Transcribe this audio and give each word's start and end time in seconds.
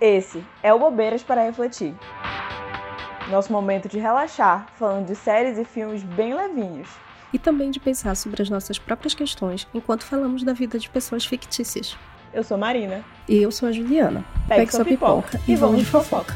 Esse 0.00 0.44
é 0.62 0.72
o 0.72 0.78
Bobeiras 0.78 1.24
para 1.24 1.42
Refletir. 1.42 1.92
Nosso 3.30 3.52
momento 3.52 3.88
de 3.88 3.98
relaxar, 3.98 4.68
falando 4.76 5.06
de 5.06 5.16
séries 5.16 5.58
e 5.58 5.64
filmes 5.64 6.04
bem 6.04 6.34
levinhos. 6.34 6.88
E 7.32 7.38
também 7.38 7.72
de 7.72 7.80
pensar 7.80 8.14
sobre 8.14 8.40
as 8.40 8.48
nossas 8.48 8.78
próprias 8.78 9.12
questões 9.12 9.66
enquanto 9.74 10.04
falamos 10.04 10.44
da 10.44 10.52
vida 10.52 10.78
de 10.78 10.88
pessoas 10.88 11.24
fictícias. 11.24 11.96
Eu 12.32 12.44
sou 12.44 12.56
Marina. 12.56 13.04
E 13.28 13.42
eu 13.42 13.50
sou 13.50 13.68
a 13.68 13.72
Juliana. 13.72 14.24
Pegue, 14.46 14.60
Pegue 14.60 14.72
sua 14.72 14.84
pipoca, 14.84 15.30
pipoca 15.32 15.50
e 15.50 15.56
vamos 15.56 15.80
de 15.80 15.86
fofoca. 15.86 16.34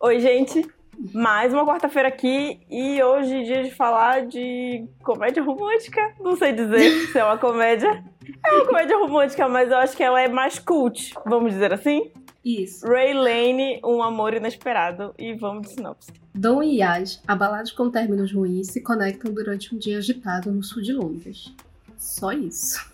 Oi, 0.00 0.18
gente. 0.18 0.66
Mais 1.14 1.52
uma 1.52 1.64
quarta-feira 1.64 2.08
aqui 2.08 2.60
e 2.70 3.02
hoje 3.02 3.34
é 3.34 3.42
dia 3.42 3.62
de 3.62 3.70
falar 3.70 4.26
de 4.26 4.86
comédia 5.02 5.42
romântica. 5.42 6.14
Não 6.20 6.36
sei 6.36 6.52
dizer 6.52 7.06
se 7.06 7.18
é 7.18 7.24
uma 7.24 7.38
comédia. 7.40 8.04
É 8.44 8.52
uma 8.52 8.66
comédia 8.66 8.98
romântica, 8.98 9.48
mas 9.48 9.70
eu 9.70 9.78
acho 9.78 9.96
que 9.96 10.02
ela 10.02 10.20
é 10.20 10.28
mais 10.28 10.58
cult, 10.58 11.14
vamos 11.24 11.52
dizer 11.52 11.72
assim. 11.72 12.12
Isso. 12.44 12.86
Ray 12.86 13.14
Lane, 13.14 13.80
Um 13.82 14.02
Amor 14.02 14.34
Inesperado. 14.34 15.14
E 15.18 15.32
vamos 15.32 15.68
de 15.68 15.74
sinopse. 15.74 16.12
Dom 16.34 16.62
e 16.62 16.80
Yas, 16.80 17.22
abalados 17.26 17.72
com 17.72 17.90
términos 17.90 18.32
ruins, 18.32 18.68
se 18.68 18.82
conectam 18.82 19.32
durante 19.32 19.74
um 19.74 19.78
dia 19.78 19.98
agitado 19.98 20.52
no 20.52 20.62
sul 20.62 20.82
de 20.82 20.92
Londres. 20.92 21.54
Só 21.96 22.30
isso. 22.30 22.92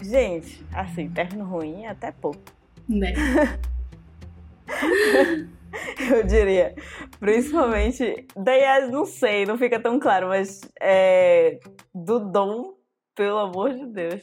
Gente, 0.00 0.64
assim, 0.74 1.08
término 1.08 1.44
ruim 1.44 1.84
é 1.84 1.88
até 1.88 2.10
pouco. 2.10 2.40
Né? 2.88 3.14
eu 6.10 6.22
diria. 6.24 6.74
Principalmente. 7.18 8.26
Daí, 8.36 8.90
não 8.90 9.04
sei, 9.04 9.46
não 9.46 9.56
fica 9.56 9.80
tão 9.80 9.98
claro, 9.98 10.28
mas 10.28 10.60
é, 10.80 11.58
do 11.94 12.18
Dom, 12.18 12.74
pelo 13.14 13.38
amor 13.38 13.74
de 13.74 13.86
Deus. 13.86 14.22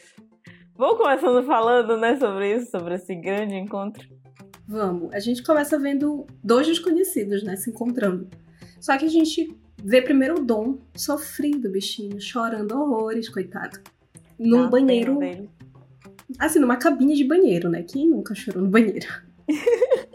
Vamos 0.75 0.97
começando 0.97 1.45
falando, 1.45 1.97
né, 1.97 2.15
sobre 2.17 2.55
isso, 2.55 2.71
sobre 2.71 2.95
esse 2.95 3.13
grande 3.15 3.55
encontro. 3.55 4.07
Vamos. 4.67 5.13
A 5.13 5.19
gente 5.19 5.43
começa 5.43 5.77
vendo 5.77 6.25
dois 6.43 6.67
desconhecidos, 6.67 7.43
né, 7.43 7.55
se 7.55 7.69
encontrando. 7.69 8.29
Só 8.79 8.97
que 8.97 9.05
a 9.05 9.09
gente 9.09 9.53
vê 9.83 10.01
primeiro 10.01 10.39
o 10.39 10.45
Dom 10.45 10.77
sofrendo, 10.95 11.69
bichinho, 11.69 12.21
chorando 12.21 12.79
horrores, 12.79 13.27
coitado. 13.27 13.79
Num 14.37 14.69
banheiro. 14.69 15.19
Assim, 16.37 16.59
numa 16.59 16.77
cabine 16.77 17.15
de 17.15 17.25
banheiro, 17.25 17.69
né? 17.69 17.83
Quem 17.83 18.07
nunca 18.07 18.35
chorou 18.35 18.61
no 18.61 18.69
banheiro? 18.69 19.07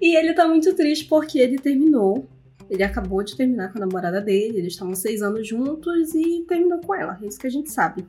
e 0.00 0.16
ele 0.16 0.34
tá 0.34 0.46
muito 0.46 0.74
triste 0.74 1.06
porque 1.06 1.38
ele 1.38 1.58
terminou. 1.58 2.28
Ele 2.68 2.84
acabou 2.84 3.22
de 3.24 3.36
terminar 3.36 3.72
com 3.72 3.78
a 3.78 3.80
namorada 3.86 4.20
dele, 4.20 4.58
eles 4.58 4.74
estavam 4.74 4.94
seis 4.94 5.22
anos 5.22 5.46
juntos 5.46 6.14
e 6.14 6.44
terminou 6.46 6.80
com 6.80 6.94
ela. 6.94 7.18
É 7.20 7.26
isso 7.26 7.38
que 7.38 7.46
a 7.46 7.50
gente 7.50 7.70
sabe. 7.70 8.06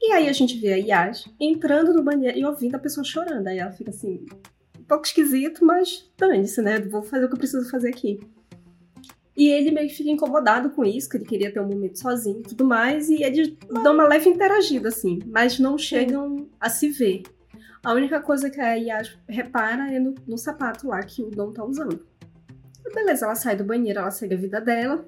E 0.00 0.12
aí 0.12 0.28
a 0.28 0.32
gente 0.32 0.58
vê 0.58 0.72
a 0.72 0.76
Yas 0.76 1.26
entrando 1.38 1.92
no 1.92 2.02
banheiro 2.02 2.36
e 2.38 2.44
ouvindo 2.44 2.74
a 2.74 2.78
pessoa 2.78 3.04
chorando. 3.04 3.46
Aí 3.46 3.58
ela 3.58 3.70
fica 3.70 3.90
assim, 3.90 4.24
um 4.78 4.84
pouco 4.84 5.04
esquisito, 5.04 5.64
mas 5.64 6.10
dane-se, 6.18 6.60
né? 6.62 6.80
Vou 6.80 7.02
fazer 7.02 7.26
o 7.26 7.28
que 7.28 7.34
eu 7.34 7.38
preciso 7.38 7.70
fazer 7.70 7.90
aqui. 7.90 8.18
E 9.36 9.48
ele 9.48 9.70
meio 9.70 9.88
que 9.88 9.94
fica 9.94 10.10
incomodado 10.10 10.70
com 10.70 10.84
isso, 10.84 11.08
que 11.08 11.16
ele 11.16 11.24
queria 11.24 11.52
ter 11.52 11.60
um 11.60 11.68
momento 11.68 11.98
sozinho 11.98 12.40
e 12.40 12.48
tudo 12.48 12.64
mais, 12.64 13.08
e 13.08 13.22
eles 13.22 13.54
dão 13.82 13.94
uma 13.94 14.06
leve 14.06 14.28
interagida, 14.28 14.88
assim, 14.88 15.20
mas 15.26 15.58
não 15.58 15.78
chegam 15.78 16.48
a 16.60 16.68
se 16.68 16.88
ver. 16.88 17.22
A 17.84 17.92
única 17.92 18.20
coisa 18.20 18.48
que 18.48 18.60
a 18.60 18.74
Yas 18.74 19.18
repara 19.28 19.92
é 19.92 19.98
no, 19.98 20.14
no 20.26 20.38
sapato 20.38 20.86
lá 20.86 21.02
que 21.02 21.22
o 21.22 21.30
Dom 21.30 21.52
tá 21.52 21.64
usando. 21.64 22.06
Beleza, 22.94 23.24
ela 23.24 23.34
sai 23.34 23.56
do 23.56 23.64
banheiro, 23.64 23.98
ela 23.98 24.10
segue 24.10 24.34
a 24.34 24.38
vida 24.38 24.60
dela. 24.60 25.04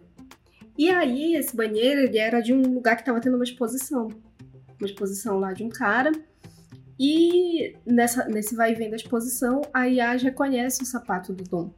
E 0.77 0.91
aí, 0.91 1.37
esse 1.37 1.57
banheiro, 1.57 2.01
ele 2.01 2.19
era 2.19 2.41
de 2.41 2.53
um 2.53 2.63
lugar 2.63 2.97
que 2.97 3.05
tava 3.05 3.21
tendo 3.21 3.37
uma 3.37 3.45
exposição. 3.45 4.09
Uma 4.81 4.87
exposição 4.87 5.39
lá 5.39 5.53
de 5.53 5.63
um 5.63 5.69
cara. 5.69 6.11
E 6.99 7.77
nessa, 7.87 8.27
nesse 8.27 8.57
vai 8.57 8.73
e 8.73 8.75
vem 8.75 8.91
da 8.91 8.97
exposição, 8.97 9.63
a 9.73 9.85
Yas 9.85 10.23
reconhece 10.23 10.83
o 10.83 10.87
sapato 10.87 11.33
do 11.33 11.45
Dom. 11.45 11.73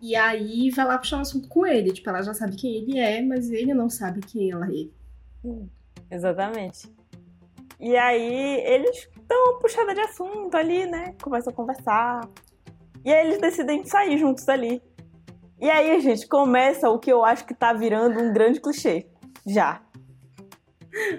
E 0.00 0.16
aí 0.16 0.70
vai 0.70 0.84
lá 0.84 0.98
puxar 0.98 1.18
um 1.18 1.20
assunto 1.20 1.48
com 1.48 1.64
ele. 1.64 1.92
Tipo, 1.92 2.10
ela 2.10 2.22
já 2.22 2.34
sabe 2.34 2.56
quem 2.56 2.74
ele 2.74 2.98
é, 2.98 3.22
mas 3.22 3.50
ele 3.50 3.72
não 3.72 3.88
sabe 3.88 4.20
quem 4.20 4.50
ela 4.50 4.66
é. 4.66 4.88
Hum, 5.44 5.68
exatamente. 6.10 6.88
E 7.80 7.96
aí 7.96 8.60
eles 8.66 9.08
uma 9.32 9.58
puxada 9.58 9.94
de 9.94 10.00
assunto 10.00 10.54
ali, 10.54 10.86
né? 10.86 11.14
Começam 11.22 11.52
a 11.52 11.56
conversar. 11.56 12.28
E 13.04 13.12
aí 13.12 13.26
eles 13.26 13.40
decidem 13.40 13.84
sair 13.84 14.18
juntos 14.18 14.48
ali. 14.48 14.82
E 15.60 15.70
aí, 15.70 16.00
gente, 16.00 16.26
começa 16.26 16.90
o 16.90 16.98
que 16.98 17.10
eu 17.10 17.24
acho 17.24 17.44
que 17.46 17.54
tá 17.54 17.72
virando 17.72 18.20
um 18.20 18.32
grande 18.32 18.60
clichê. 18.60 19.06
Já. 19.46 19.80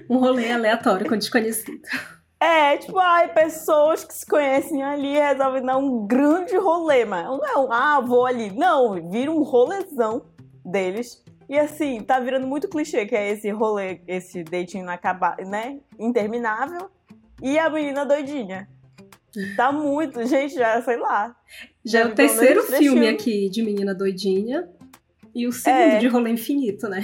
Um 0.10 0.18
rolê 0.18 0.52
aleatório 0.52 1.08
com 1.08 1.18
desconhecido. 1.18 1.82
É, 2.40 2.78
tipo, 2.78 3.00
ai, 3.00 3.34
pessoas 3.34 4.04
que 4.04 4.14
se 4.14 4.26
conhecem 4.26 4.84
ali 4.84 5.14
resolvem 5.14 5.66
dar 5.66 5.78
um 5.78 6.06
grande 6.06 6.56
rolê, 6.58 7.06
mas 7.06 7.26
não 7.26 7.46
é 7.46 7.58
um, 7.58 7.72
ah, 7.72 8.00
vou 8.02 8.26
ali. 8.26 8.52
Não, 8.52 9.10
vira 9.10 9.32
um 9.32 9.42
rolezão 9.42 10.26
deles. 10.64 11.24
E 11.48 11.58
assim, 11.58 12.02
tá 12.02 12.20
virando 12.20 12.48
muito 12.48 12.68
clichê 12.68 13.06
que 13.06 13.16
é 13.16 13.32
esse 13.32 13.50
rolê, 13.52 14.02
esse 14.08 14.44
dating 14.44 14.80
inacabado, 14.80 15.44
né? 15.44 15.80
Interminável. 15.98 16.90
E 17.42 17.60
a 17.60 17.70
menina 17.70 18.06
doidinha. 18.06 18.68
Tá 19.56 19.72
muito, 19.72 20.26
gente, 20.26 20.56
já 20.56 20.82
sei 20.82 20.98
lá. 20.98 21.36
Já 21.84 22.00
é 22.02 22.06
o 22.06 22.16
terceiro 22.16 22.64
filme 22.64 23.08
aqui 23.08 23.50
de 23.50 23.62
menina 23.62 23.94
doidinha 23.94 24.70
e 25.34 25.46
o 25.46 25.52
segundo 25.52 25.96
é. 25.96 25.98
de 26.00 26.08
rolê 26.08 26.32
infinito, 26.32 26.88
né? 26.88 27.02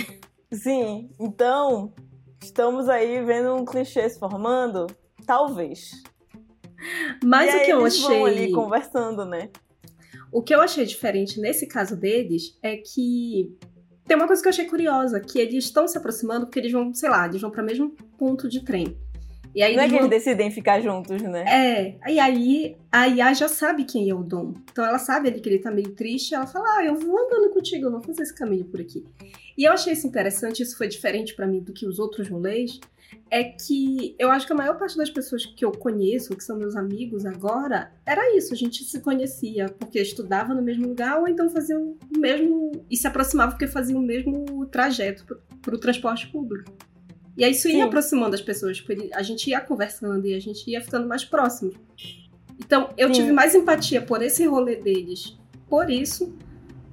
Sim, 0.52 1.10
então 1.20 1.94
estamos 2.42 2.88
aí 2.88 3.24
vendo 3.24 3.54
um 3.56 3.66
clichê 3.66 4.10
se 4.10 4.18
formando, 4.18 4.88
talvez. 5.26 5.92
Mas 7.24 7.54
e 7.54 7.58
o 7.58 7.66
que 7.66 7.72
eu 7.72 7.86
achei 7.86 8.02
vão 8.18 8.26
ali 8.26 8.52
conversando, 8.52 9.26
né? 9.26 9.50
O 10.32 10.42
que 10.42 10.56
eu 10.56 10.62
achei 10.62 10.86
diferente 10.86 11.40
nesse 11.40 11.68
caso 11.68 11.96
deles 11.96 12.58
é 12.64 12.78
que 12.78 13.54
tem 14.06 14.16
uma 14.16 14.28
coisa 14.28 14.42
que 14.42 14.48
eu 14.48 14.52
achei 14.52 14.66
curiosa, 14.66 15.20
que 15.20 15.38
eles 15.38 15.66
estão 15.66 15.88
se 15.88 15.98
aproximando 15.98 16.46
porque 16.46 16.60
eles 16.60 16.72
vão, 16.72 16.94
sei 16.94 17.10
lá, 17.10 17.28
eles 17.28 17.42
vão 17.42 17.52
para 17.52 17.62
o 17.62 17.66
mesmo 17.66 17.92
ponto 18.18 18.48
de 18.50 18.64
trem. 18.64 18.98
E 19.54 19.62
aí 19.62 19.76
Não 19.76 19.84
é 19.84 19.90
que 19.90 19.96
eles 19.96 20.10
decidem 20.10 20.50
ficar 20.50 20.80
juntos, 20.82 21.22
né? 21.22 21.44
É. 21.48 22.12
E 22.12 22.20
aí 22.20 22.78
a 22.92 23.06
Yá 23.06 23.34
já 23.34 23.48
sabe 23.48 23.84
quem 23.84 24.10
é 24.10 24.16
o 24.16 24.24
Dom. 24.24 24.54
Então 24.72 24.86
ela 24.86 24.98
sabe 24.98 25.30
ali 25.30 25.42
que 25.42 25.50
ele 25.50 25.60
tá 25.60 25.72
meio 25.72 25.92
triste. 25.92 26.34
Ela 26.34 26.48
fala: 26.48 26.66
Ah, 26.78 26.86
eu 26.86 26.96
vou 26.96 27.18
andando 27.20 27.52
contigo, 27.54 27.86
eu 27.86 27.92
vou 27.92 28.02
fazer 28.02 28.24
esse 28.24 28.36
caminho 28.36 28.66
por 28.66 28.80
aqui. 28.80 29.04
E 29.58 29.66
eu 29.66 29.74
achei 29.74 29.94
isso 29.94 30.08
interessante, 30.08 30.64
isso 30.64 30.78
foi 30.78 30.88
diferente 30.88 31.36
para 31.36 31.48
mim 31.48 31.60
do 31.60 31.74
que 31.74 31.86
os 31.86 32.00
outros 32.00 32.28
rolês. 32.30 32.80
É 33.30 33.44
que 33.44 34.16
eu 34.18 34.32
acho 34.32 34.48
que 34.48 34.54
a 34.54 34.56
maior 34.56 34.78
parte 34.78 34.96
das 34.96 35.10
pessoas 35.10 35.46
que 35.46 35.66
eu 35.66 35.72
conheço, 35.72 36.36
que 36.36 36.44
são 36.44 36.58
meus 36.58 36.78
amigos 36.78 37.26
agora, 37.26 37.92
era 38.06 38.36
isso. 38.38 38.54
A 38.54 38.58
gente 38.58 38.86
se 38.86 39.02
conhecia 39.02 39.68
porque 39.68 40.00
estudava 40.00 40.54
no 40.54 40.62
mesmo 40.62 40.88
lugar 40.88 41.20
ou 41.20 41.28
então 41.28 41.50
fazia 41.50 41.78
o 41.78 41.98
mesmo. 42.18 42.86
e 42.90 42.96
se 42.96 43.08
aproximava 43.08 43.52
porque 43.52 43.68
fazia 43.68 43.98
o 43.98 44.02
mesmo 44.02 44.66
trajeto 44.68 45.26
para 45.62 45.76
o 45.76 45.78
transporte 45.78 46.28
público. 46.28 46.72
E 47.38 47.44
aí 47.44 47.52
isso 47.52 47.68
ia 47.68 47.76
Sim. 47.76 47.82
aproximando 47.82 48.36
as 48.36 48.42
pessoas, 48.42 48.80
porque 48.82 49.10
a 49.14 49.22
gente 49.22 49.50
ia 49.50 49.62
conversando 49.62 50.28
e 50.28 50.34
a 50.34 50.40
gente 50.40 50.70
ia 50.70 50.82
ficando 50.82 51.08
mais 51.08 51.24
próximo. 51.24 51.72
Então, 52.60 52.90
eu 52.98 53.08
Sim. 53.08 53.14
tive 53.14 53.32
mais 53.32 53.56
empatia 53.56 54.02
por 54.02 54.22
esse 54.22 54.46
rolê 54.46 54.76
deles, 54.76 55.38
por 55.68 55.90
isso, 55.90 56.36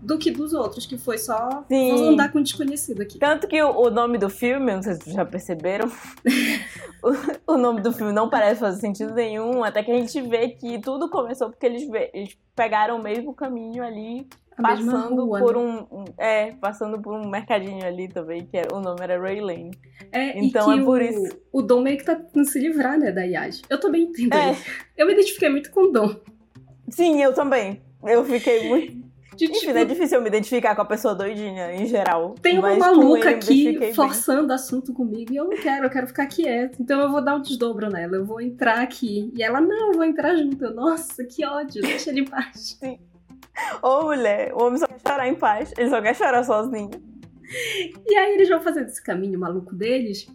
do 0.01 0.17
que 0.17 0.31
dos 0.31 0.53
outros, 0.55 0.87
que 0.87 0.97
foi 0.97 1.19
só 1.19 1.65
Sim. 1.69 1.91
vamos 1.91 2.09
andar 2.09 2.33
com 2.33 2.39
um 2.39 2.43
desconhecido 2.43 3.03
aqui. 3.03 3.19
Tanto 3.19 3.47
que 3.47 3.61
o, 3.61 3.71
o, 3.71 3.91
nome 3.91 4.17
do 4.17 4.31
filme, 4.31 4.73
não 4.73 4.83
sei 4.83 4.95
se 4.95 5.01
vocês 5.01 5.17
já 5.17 5.25
perceberam, 5.25 5.91
o, 7.47 7.53
o, 7.55 7.59
nome 7.59 7.81
do 7.81 7.93
filme 7.93 8.13
não 8.13 8.31
parece 8.31 8.61
fazer 8.61 8.81
sentido 8.81 9.13
nenhum, 9.13 9.65
até 9.65 9.83
que 9.83 9.91
a 9.91 9.95
gente 9.95 10.21
vê 10.23 10.49
que 10.51 10.79
tudo 10.81 11.11
começou 11.11 11.51
porque 11.51 11.67
eles, 11.67 11.89
eles 12.15 12.39
pegaram 12.55 12.97
o 12.99 13.03
mesmo 13.03 13.35
caminho 13.35 13.83
ali 13.83 14.27
passando 14.63 15.25
rua, 15.25 15.39
por 15.39 15.57
né? 15.57 15.87
um, 15.91 16.05
é 16.19 16.53
passando 16.53 17.01
por 17.01 17.15
um 17.15 17.29
mercadinho 17.29 17.85
ali 17.85 18.09
também 18.09 18.45
que 18.45 18.57
era, 18.57 18.75
o 18.75 18.81
nome 18.81 19.01
era 19.03 19.21
Ray 19.21 19.41
Lane 19.41 19.71
é, 20.13 20.39
então 20.39 20.73
é 20.73 20.83
por 20.83 21.01
o, 21.01 21.05
isso 21.05 21.39
o 21.53 21.63
Dom 21.63 21.83
meio 21.83 21.99
que 21.99 22.05
tá 22.05 22.15
tentando 22.15 22.47
se 22.47 22.59
livrar 22.59 22.99
né 22.99 23.13
da 23.13 23.23
Yage 23.23 23.63
eu 23.69 23.79
também 23.79 24.05
entendo 24.05 24.35
é. 24.35 24.57
eu 24.97 25.07
me 25.07 25.13
identifiquei 25.13 25.49
muito 25.49 25.71
com 25.71 25.89
o 25.89 25.93
Dom 25.93 26.15
sim 26.89 27.23
eu 27.23 27.33
também 27.33 27.83
eu 28.05 28.25
fiquei 28.25 28.69
muito 28.69 29.09
de, 29.39 29.45
Enfim, 29.45 29.67
tipo, 29.67 29.79
é 29.79 29.85
difícil 29.85 30.19
eu 30.19 30.23
me 30.23 30.29
identificar 30.29 30.75
com 30.75 30.83
a 30.83 30.85
pessoa 30.85 31.15
doidinha, 31.15 31.73
em 31.73 31.87
geral. 31.87 32.35
Tem 32.43 32.59
uma 32.59 32.75
maluca 32.75 33.31
aqui 33.31 33.79
forçando 33.95 34.49
bem. 34.49 34.57
assunto 34.57 34.93
comigo 34.93 35.33
e 35.33 35.37
eu 35.37 35.45
não 35.45 35.57
quero, 35.57 35.87
eu 35.87 35.91
quero 35.91 36.09
ficar 36.09 36.27
quieta. 36.27 36.77
Então 36.81 37.01
eu 37.01 37.09
vou 37.09 37.23
dar 37.23 37.37
um 37.37 37.41
desdobro 37.41 37.89
nela, 37.89 38.17
eu 38.17 38.25
vou 38.25 38.41
entrar 38.41 38.81
aqui. 38.81 39.33
E 39.37 39.41
ela, 39.41 39.61
não, 39.61 39.93
eu 39.93 39.93
vou 39.93 40.05
entrar 40.05 40.35
junto. 40.35 40.65
Eu, 40.65 40.75
nossa, 40.75 41.25
que 41.25 41.47
ódio, 41.47 41.81
deixa 41.81 42.11
ele 42.11 42.23
em 42.23 42.25
paz. 42.25 42.77
Sim. 42.81 42.99
Ô, 43.83 44.05
mulher, 44.05 44.53
o 44.55 44.63
homem 44.63 44.79
só 44.79 44.87
quer 44.87 45.01
chorar 45.01 45.29
em 45.29 45.35
paz, 45.35 45.73
ele 45.77 45.91
só 45.91 46.01
quer 46.01 46.15
chorar 46.15 46.45
sozinho. 46.45 46.91
E 48.07 48.15
aí 48.15 48.35
eles 48.35 48.49
vão 48.49 48.61
fazendo 48.61 48.87
esse 48.87 49.03
caminho 49.03 49.39
maluco 49.39 49.75
deles. 49.75 50.27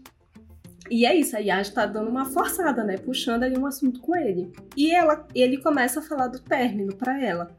E 0.89 1.05
é 1.05 1.15
isso, 1.15 1.35
a 1.35 1.39
Yas 1.39 1.69
tá 1.69 1.85
dando 1.85 2.09
uma 2.09 2.25
forçada, 2.25 2.83
né? 2.83 2.97
Puxando 2.97 3.43
ali 3.43 3.57
um 3.57 3.65
assunto 3.65 3.99
com 4.01 4.15
ele. 4.15 4.51
E 4.75 4.93
ela, 4.93 5.25
ele 5.33 5.57
começa 5.57 5.99
a 5.99 6.03
falar 6.03 6.27
do 6.27 6.39
término 6.39 6.95
para 6.95 7.21
ela. 7.23 7.55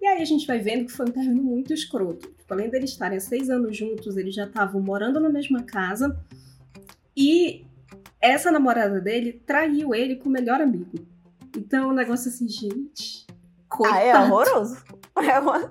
E 0.00 0.06
aí 0.06 0.20
a 0.20 0.24
gente 0.24 0.46
vai 0.46 0.58
vendo 0.58 0.86
que 0.86 0.92
foi 0.92 1.06
um 1.06 1.12
término 1.12 1.42
muito 1.42 1.72
escroto. 1.72 2.28
Tipo, 2.28 2.52
além 2.52 2.68
deles 2.68 2.90
estarem 2.90 3.18
há 3.18 3.20
seis 3.20 3.48
anos 3.48 3.76
juntos, 3.76 4.16
eles 4.16 4.34
já 4.34 4.44
estavam 4.44 4.80
morando 4.80 5.20
na 5.20 5.30
mesma 5.30 5.62
casa. 5.62 6.18
E 7.16 7.64
essa 8.20 8.50
namorada 8.50 9.00
dele 9.00 9.40
traiu 9.46 9.94
ele 9.94 10.16
com 10.16 10.28
o 10.28 10.32
melhor 10.32 10.60
amigo. 10.60 11.06
Então, 11.56 11.90
um 11.90 11.94
negócio 11.94 12.28
assim, 12.28 12.48
gente. 12.48 13.26
Coitado. 13.76 13.98
Ah, 13.98 14.02
é 14.02 14.18
horroroso. 14.18 14.82
É 15.14 15.38
uma, 15.38 15.70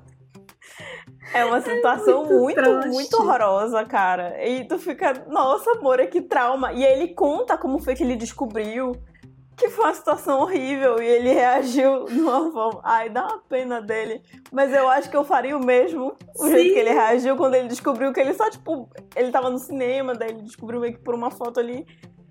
é 1.34 1.46
uma 1.46 1.62
situação 1.62 2.26
muito, 2.26 2.62
muito 2.62 2.88
muito, 2.90 3.10
traste. 3.10 3.16
horrorosa, 3.16 3.84
cara. 3.86 4.48
E 4.48 4.66
tu 4.68 4.78
fica, 4.78 5.26
nossa, 5.28 5.72
amor, 5.72 6.00
é 6.00 6.06
que 6.06 6.22
trauma. 6.22 6.72
E 6.74 6.86
aí 6.86 6.94
ele 6.94 7.16
conta 7.16 7.58
como 7.58 7.80
foi 7.80 7.96
que 7.96 8.04
ele 8.04 8.16
descobriu 8.16 8.94
que 9.58 9.70
foi 9.70 9.86
uma 9.86 9.94
situação 9.94 10.42
horrível 10.42 11.02
e 11.02 11.06
ele 11.06 11.34
reagiu 11.34 12.06
de 12.10 12.20
uma 12.20 12.52
forma. 12.52 12.82
Ai, 12.84 13.10
dá 13.10 13.26
uma 13.26 13.40
pena 13.40 13.82
dele. 13.82 14.22
Mas 14.52 14.74
eu 14.74 14.90
acho 14.90 15.10
que 15.10 15.16
eu 15.16 15.24
faria 15.24 15.56
o 15.56 15.64
mesmo. 15.64 16.16
O 16.36 16.46
Sim. 16.46 16.52
jeito 16.52 16.74
que 16.74 16.80
ele 16.80 16.92
reagiu 16.92 17.38
quando 17.38 17.56
ele 17.56 17.68
descobriu 17.68 18.12
que 18.12 18.20
ele 18.20 18.34
só, 18.34 18.50
tipo, 18.50 18.90
ele 19.16 19.32
tava 19.32 19.50
no 19.50 19.60
cinema, 19.60 20.14
daí 20.14 20.30
ele 20.30 20.42
descobriu 20.42 20.80
meio 20.80 20.94
que 20.94 21.00
por 21.04 21.14
uma 21.14 21.32
foto 21.32 21.60
ali. 21.60 21.86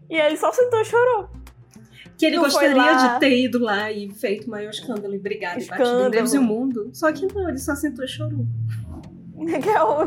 E 0.08 0.20
aí 0.20 0.26
ele 0.26 0.36
só 0.36 0.52
sentou 0.52 0.80
e 0.80 0.84
chorou. 0.84 1.28
Que 2.20 2.26
ele 2.26 2.36
Não 2.36 2.44
gostaria 2.44 2.94
de 3.14 3.18
ter 3.18 3.34
ido 3.44 3.58
lá 3.58 3.90
e 3.90 4.10
feito 4.10 4.46
o 4.46 4.50
maior 4.50 4.68
escândalo 4.70 5.14
e 5.14 5.18
brigado 5.18 5.58
e 5.58 5.62
Escândalo. 5.62 6.08
em 6.08 6.10
Deus 6.10 6.34
e 6.34 6.38
o 6.38 6.42
mundo. 6.42 6.90
Só 6.92 7.10
que 7.10 7.26
não, 7.34 7.48
ele 7.48 7.56
só 7.58 7.74
sentou 7.74 8.04
e 8.04 8.08
chorou. 8.08 8.44
Que 9.62 9.68
é 9.70 9.82
o 9.82 10.06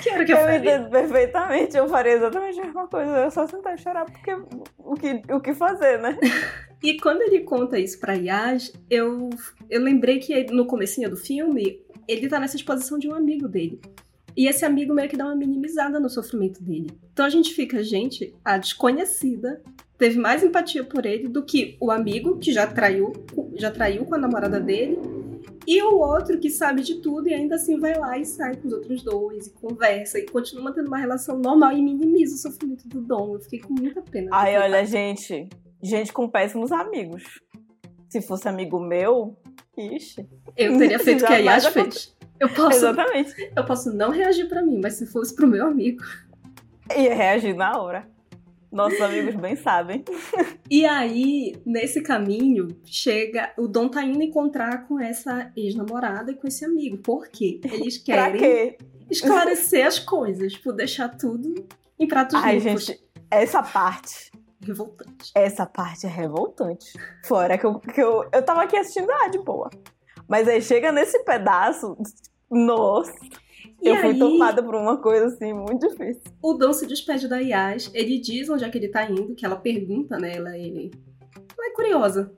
Que 0.00 0.08
era 0.08 0.22
o 0.22 0.26
que 0.26 0.32
eu 0.32 0.36
Eu 0.36 0.42
faria. 0.44 0.58
entendo 0.58 0.88
perfeitamente, 0.90 1.76
eu 1.76 1.88
faria 1.88 2.12
exatamente 2.12 2.60
a 2.60 2.64
mesma 2.64 2.86
coisa. 2.86 3.10
Eu 3.10 3.30
só 3.32 3.46
sentar 3.48 3.74
e 3.74 3.78
chorar, 3.78 4.04
porque 4.04 4.32
o 4.78 4.94
que, 4.94 5.22
o 5.32 5.40
que 5.40 5.52
fazer, 5.52 5.98
né? 5.98 6.16
E 6.80 6.96
quando 6.98 7.22
ele 7.22 7.40
conta 7.40 7.78
isso 7.78 8.00
pra 8.00 8.14
Yas, 8.14 8.72
eu, 8.90 9.30
eu 9.70 9.80
lembrei 9.80 10.18
que 10.18 10.44
no 10.52 10.66
comecinho 10.66 11.08
do 11.08 11.16
filme, 11.16 11.80
ele 12.08 12.28
tá 12.28 12.40
nessa 12.40 12.56
exposição 12.56 12.98
de 12.98 13.08
um 13.08 13.14
amigo 13.14 13.46
dele. 13.46 13.80
E 14.36 14.48
esse 14.48 14.64
amigo 14.64 14.92
meio 14.92 15.08
que 15.08 15.16
dá 15.16 15.26
uma 15.26 15.36
minimizada 15.36 16.00
no 16.00 16.08
sofrimento 16.10 16.60
dele. 16.60 16.90
Então 17.12 17.24
a 17.24 17.28
gente 17.28 17.54
fica, 17.54 17.84
gente, 17.84 18.34
a 18.44 18.58
desconhecida 18.58 19.62
teve 20.02 20.18
mais 20.18 20.42
empatia 20.42 20.82
por 20.82 21.06
ele 21.06 21.28
do 21.28 21.44
que 21.44 21.76
o 21.80 21.88
amigo 21.88 22.36
que 22.36 22.52
já 22.52 22.66
traiu, 22.66 23.12
já 23.54 23.70
traiu 23.70 24.04
com 24.04 24.16
a 24.16 24.18
namorada 24.18 24.58
dele, 24.58 24.98
e 25.64 25.80
o 25.80 25.96
outro 25.96 26.40
que 26.40 26.50
sabe 26.50 26.82
de 26.82 26.96
tudo 26.96 27.28
e 27.28 27.34
ainda 27.34 27.54
assim 27.54 27.78
vai 27.78 27.96
lá 27.96 28.18
e 28.18 28.24
sai 28.24 28.56
com 28.56 28.66
os 28.66 28.74
outros 28.74 29.04
dois 29.04 29.46
e 29.46 29.52
conversa 29.52 30.18
e 30.18 30.26
continua 30.26 30.64
mantendo 30.64 30.88
uma 30.88 30.98
relação 30.98 31.38
normal 31.38 31.70
e 31.70 31.80
minimiza 31.80 32.34
o 32.34 32.38
sofrimento 32.38 32.88
do 32.88 33.00
Dom. 33.00 33.34
Eu 33.34 33.40
fiquei 33.42 33.60
com 33.60 33.74
muita 33.74 34.02
pena. 34.02 34.30
Ai, 34.32 34.58
olha, 34.58 34.84
gente, 34.84 35.48
gente 35.80 36.12
com 36.12 36.28
péssimos 36.28 36.72
amigos. 36.72 37.40
Se 38.08 38.20
fosse 38.20 38.48
amigo 38.48 38.80
meu, 38.80 39.36
ixi. 39.78 40.28
Eu 40.56 40.78
teria 40.78 40.98
feito 41.04 41.22
o 41.22 41.26
que 41.28 41.32
a 41.32 41.36
Yas 41.36 41.66
fez. 41.66 42.16
Eu 42.40 42.48
posso, 42.48 42.78
Exatamente. 42.78 43.52
eu 43.54 43.64
posso 43.64 43.92
não 43.92 44.10
reagir 44.10 44.48
pra 44.48 44.62
mim, 44.62 44.80
mas 44.82 44.94
se 44.94 45.06
fosse 45.06 45.32
pro 45.32 45.46
meu 45.46 45.64
amigo. 45.64 46.02
Ia 46.90 47.14
reagir 47.14 47.54
na 47.54 47.80
hora. 47.80 48.10
Nossos 48.72 49.00
amigos 49.02 49.34
bem 49.34 49.54
sabem. 49.54 50.02
E 50.70 50.86
aí, 50.86 51.60
nesse 51.66 52.00
caminho, 52.00 52.68
chega. 52.86 53.52
O 53.58 53.68
Dom 53.68 53.88
tá 53.88 54.02
indo 54.02 54.22
encontrar 54.22 54.88
com 54.88 54.98
essa 54.98 55.52
ex-namorada 55.54 56.32
e 56.32 56.34
com 56.34 56.48
esse 56.48 56.64
amigo. 56.64 56.96
Por 56.96 57.28
quê? 57.28 57.60
Eles 57.70 57.98
querem 58.02 58.78
esclarecer 59.10 59.86
as 59.86 59.98
coisas, 59.98 60.54
tipo, 60.54 60.72
deixar 60.72 61.10
tudo 61.10 61.54
em 61.98 62.08
pratos 62.08 62.34
Ai, 62.42 62.58
limpos. 62.58 62.86
gente, 62.86 63.04
essa 63.30 63.62
parte. 63.62 64.32
Revoltante. 64.64 65.32
Essa 65.34 65.66
parte 65.66 66.06
é 66.06 66.08
revoltante. 66.08 66.92
Fora 67.26 67.58
que 67.58 67.66
eu, 67.66 67.78
que 67.78 68.00
eu, 68.00 68.26
eu 68.32 68.42
tava 68.42 68.62
aqui 68.62 68.76
assistindo, 68.76 69.10
ah, 69.10 69.28
de 69.28 69.38
boa. 69.38 69.68
Mas 70.26 70.48
aí 70.48 70.62
chega 70.62 70.90
nesse 70.90 71.22
pedaço, 71.24 71.94
nossa, 72.50 73.12
E 73.82 73.88
eu 73.88 73.96
fui 73.96 74.10
aí, 74.10 74.18
tomada 74.18 74.62
por 74.62 74.74
uma 74.74 74.96
coisa 74.96 75.26
assim, 75.26 75.52
muito 75.52 75.88
difícil. 75.88 76.22
o 76.40 76.54
Dom 76.54 76.72
se 76.72 76.86
despede 76.86 77.26
da 77.28 77.38
Yas, 77.38 77.90
ele 77.92 78.18
diz 78.18 78.48
onde 78.48 78.64
é 78.64 78.68
que 78.70 78.78
ele 78.78 78.88
tá 78.88 79.04
indo, 79.10 79.34
que 79.34 79.44
ela 79.44 79.56
pergunta, 79.56 80.16
né? 80.18 80.36
Ela 80.36 80.56
é, 80.56 80.68
ela 80.68 81.66
é 81.66 81.70
curiosa. 81.74 82.32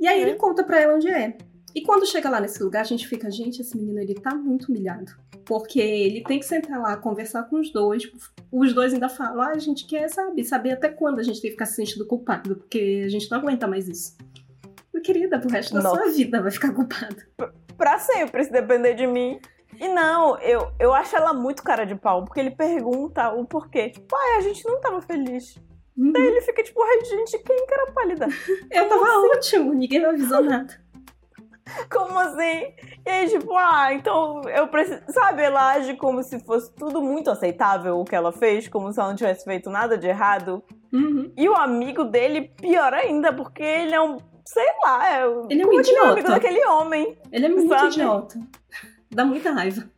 E 0.00 0.08
aí 0.08 0.20
É. 0.20 0.22
ele 0.22 0.36
conta 0.36 0.64
pra 0.64 0.80
ela 0.80 0.94
onde 0.94 1.08
é. 1.08 1.36
E 1.74 1.82
quando 1.82 2.06
chega 2.06 2.28
lá 2.30 2.40
nesse 2.40 2.62
lugar, 2.62 2.80
a 2.80 2.84
gente 2.84 3.06
fica, 3.06 3.30
gente, 3.30 3.60
esse 3.60 3.76
menino 3.76 4.00
ele 4.00 4.14
tá 4.14 4.34
muito 4.34 4.70
humilhado. 4.70 5.12
Porque 5.44 5.80
ele 5.80 6.22
tem 6.22 6.38
que 6.38 6.46
sentar 6.46 6.80
lá, 6.80 6.96
conversar 6.96 7.44
com 7.44 7.60
os 7.60 7.70
dois. 7.72 8.10
Os 8.50 8.72
dois 8.72 8.92
ainda 8.94 9.08
falam, 9.08 9.40
ah, 9.42 9.50
a 9.50 9.58
gente 9.58 9.86
quer, 9.86 10.08
sabe, 10.08 10.42
saber 10.44 10.72
até 10.72 10.88
quando 10.88 11.18
a 11.18 11.22
gente 11.22 11.40
tem 11.40 11.50
que 11.50 11.54
ficar 11.56 11.66
se 11.66 11.74
sentindo 11.74 12.06
culpado, 12.06 12.56
porque 12.56 13.02
a 13.04 13.08
gente 13.08 13.30
não 13.30 13.38
aguenta 13.38 13.66
mais 13.68 13.88
isso. 13.88 14.16
Meu 14.92 15.02
querida, 15.02 15.38
pro 15.38 15.48
resto 15.50 15.74
da 15.74 15.82
Nossa. 15.82 16.02
sua 16.02 16.10
vida 16.12 16.40
vai 16.42 16.50
ficar 16.50 16.72
culpado. 16.72 17.16
Pra 17.76 17.98
sempre, 17.98 18.44
se 18.44 18.50
depender 18.52 18.94
de 18.94 19.06
mim. 19.06 19.38
E 19.80 19.88
não, 19.88 20.38
eu, 20.40 20.70
eu 20.78 20.92
acho 20.92 21.16
ela 21.16 21.32
muito 21.32 21.62
cara 21.62 21.86
de 21.86 21.94
pau, 21.94 22.22
porque 22.24 22.38
ele 22.38 22.50
pergunta 22.50 23.32
o 23.32 23.46
porquê. 23.46 23.88
Tipo, 23.88 24.14
ai, 24.14 24.36
a 24.36 24.40
gente 24.42 24.62
não 24.68 24.78
tava 24.78 25.00
feliz. 25.00 25.56
Uhum. 25.96 26.12
Daí 26.12 26.26
ele 26.26 26.42
fica 26.42 26.62
tipo, 26.62 26.82
ai, 26.82 27.02
gente, 27.04 27.38
quem 27.38 27.66
que 27.66 27.74
era 27.74 27.90
pálida? 27.92 28.26
Eu 28.70 28.86
como 28.88 29.04
tava 29.06 29.26
ótimo, 29.34 29.72
ninguém 29.72 30.00
me 30.00 30.04
avisou 30.06 30.42
nada. 30.42 30.78
Como 31.90 32.18
assim? 32.18 32.74
E 33.06 33.08
aí, 33.10 33.28
tipo, 33.28 33.56
ah, 33.56 33.94
então 33.94 34.42
eu 34.48 34.66
preciso. 34.66 35.02
Sabe, 35.08 35.42
ela 35.42 35.70
age 35.74 35.94
como 35.94 36.20
se 36.20 36.40
fosse 36.40 36.74
tudo 36.74 37.00
muito 37.00 37.30
aceitável 37.30 38.00
o 38.00 38.04
que 38.04 38.16
ela 38.16 38.32
fez, 38.32 38.66
como 38.66 38.92
se 38.92 38.98
ela 38.98 39.10
não 39.10 39.16
tivesse 39.16 39.44
feito 39.44 39.70
nada 39.70 39.96
de 39.96 40.08
errado. 40.08 40.64
Uhum. 40.92 41.32
E 41.36 41.48
o 41.48 41.54
amigo 41.54 42.02
dele, 42.04 42.52
pior 42.60 42.92
ainda, 42.92 43.32
porque 43.32 43.62
ele 43.62 43.94
é 43.94 44.00
um. 44.00 44.16
Sei 44.44 44.66
lá, 44.82 45.08
é, 45.12 45.22
Ele 45.48 45.62
é 45.62 45.64
um 45.64 45.68
como 45.68 45.80
é 45.80 45.84
que 45.84 45.90
ele 45.90 45.98
é 45.98 46.02
amigo 46.02 46.18
idiota. 46.18 46.32
daquele 46.32 46.66
homem? 46.66 47.18
Ele 47.30 47.46
é 47.46 47.48
muito 47.48 47.68
Sabe? 47.68 47.86
idiota. 47.86 48.38
Dá 49.10 49.24
muita 49.24 49.50
raiva. 49.50 49.90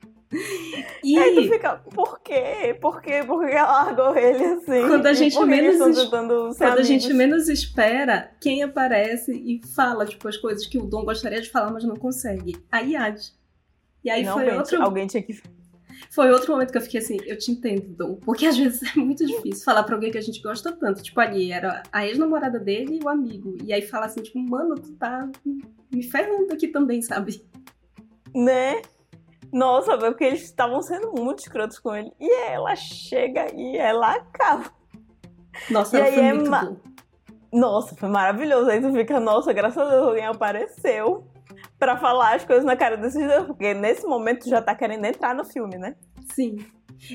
E 1.05 1.19
aí 1.19 1.35
tu 1.35 1.43
fica, 1.53 1.76
por 1.76 2.20
quê? 2.20 2.75
Por 2.81 3.03
quê? 3.03 3.23
Por 3.26 3.44
que 3.44 3.53
ela 3.53 3.85
largou 3.85 4.17
ele 4.17 4.43
assim? 4.43 4.88
Quando 4.88 5.06
a 5.06 5.12
gente 5.12 5.38
menos 5.44 5.81
es- 5.99 6.09
quando 6.09 6.79
a 6.79 6.82
gente 6.82 7.12
menos 7.12 7.49
espera, 7.49 8.31
quem 8.41 8.62
aparece 8.62 9.32
e 9.32 9.61
fala, 9.75 10.06
tipo, 10.06 10.26
as 10.26 10.38
coisas 10.38 10.67
que 10.67 10.79
o 10.79 10.87
Dom 10.87 11.05
gostaria 11.05 11.41
de 11.41 11.50
falar, 11.50 11.70
mas 11.70 11.85
não 11.85 11.97
consegue? 11.97 12.56
A 12.70 12.79
Yad. 12.81 13.20
E 14.03 14.09
aí 14.11 14.25
foi 14.25 14.32
Finalmente, 14.44 14.59
outro, 14.59 14.82
alguém 14.82 15.06
tinha 15.06 15.23
que. 15.23 15.38
foi 16.11 16.31
outro 16.31 16.50
momento 16.53 16.73
que 16.73 16.79
eu 16.79 16.82
fiquei 16.82 17.00
assim, 17.00 17.19
eu 17.26 17.37
te 17.37 17.50
entendo, 17.53 17.88
Dom. 17.94 18.14
Porque 18.17 18.47
às 18.47 18.56
vezes 18.56 18.81
é 18.97 18.99
muito 18.99 19.26
difícil 19.26 19.62
falar 19.64 19.82
pra 19.82 19.94
alguém 19.97 20.11
que 20.11 20.17
a 20.19 20.23
gente 20.23 20.41
gosta 20.41 20.73
tanto. 20.73 21.03
Tipo, 21.03 21.20
ali 21.20 21.53
era 21.53 21.82
a 21.93 22.06
ex-namorada 22.06 22.59
dele 22.59 22.99
e 23.00 23.05
o 23.05 23.09
amigo. 23.11 23.59
E 23.62 23.70
aí 23.70 23.82
fala 23.82 24.06
assim, 24.06 24.23
tipo, 24.23 24.38
mano, 24.38 24.76
tu 24.76 24.93
tá 24.93 25.29
me 25.93 26.03
ferrando 26.05 26.55
aqui 26.55 26.69
também, 26.69 27.03
sabe? 27.03 27.44
Né? 28.35 28.81
Nossa, 29.52 29.99
porque 29.99 30.25
eles 30.25 30.43
estavam 30.44 30.81
sendo 30.81 31.12
muito 31.12 31.40
escrotos 31.40 31.78
com 31.78 31.94
ele. 31.94 32.10
E 32.19 32.32
ela 32.49 32.75
chega 32.75 33.54
e 33.54 33.76
ela 33.76 34.12
acaba. 34.12 34.72
Nossa, 35.70 35.99
E 35.99 36.02
aí 36.02 36.14
foi 36.14 36.25
é 36.25 36.32
ma-. 36.32 36.76
Nossa, 37.52 37.94
foi 37.94 38.08
maravilhoso. 38.08 38.70
Aí 38.70 38.81
tu 38.81 38.90
fica, 38.93 39.20
nossa, 39.20 39.52
graças 39.52 39.76
a 39.76 39.90
Deus 39.90 40.08
alguém 40.08 40.25
apareceu 40.25 41.26
pra 41.78 41.99
falar 41.99 42.37
as 42.37 42.44
coisas 42.44 42.64
na 42.64 42.76
cara 42.76 42.97
desses 42.97 43.23
dois. 43.26 43.44
Porque 43.47 43.75
nesse 43.75 44.06
momento 44.06 44.44
tu 44.44 44.49
já 44.49 44.62
tá 44.62 44.75
querendo 44.75 45.04
entrar 45.04 45.35
no 45.35 45.44
filme, 45.44 45.76
né? 45.76 45.97
Sim. 46.35 46.56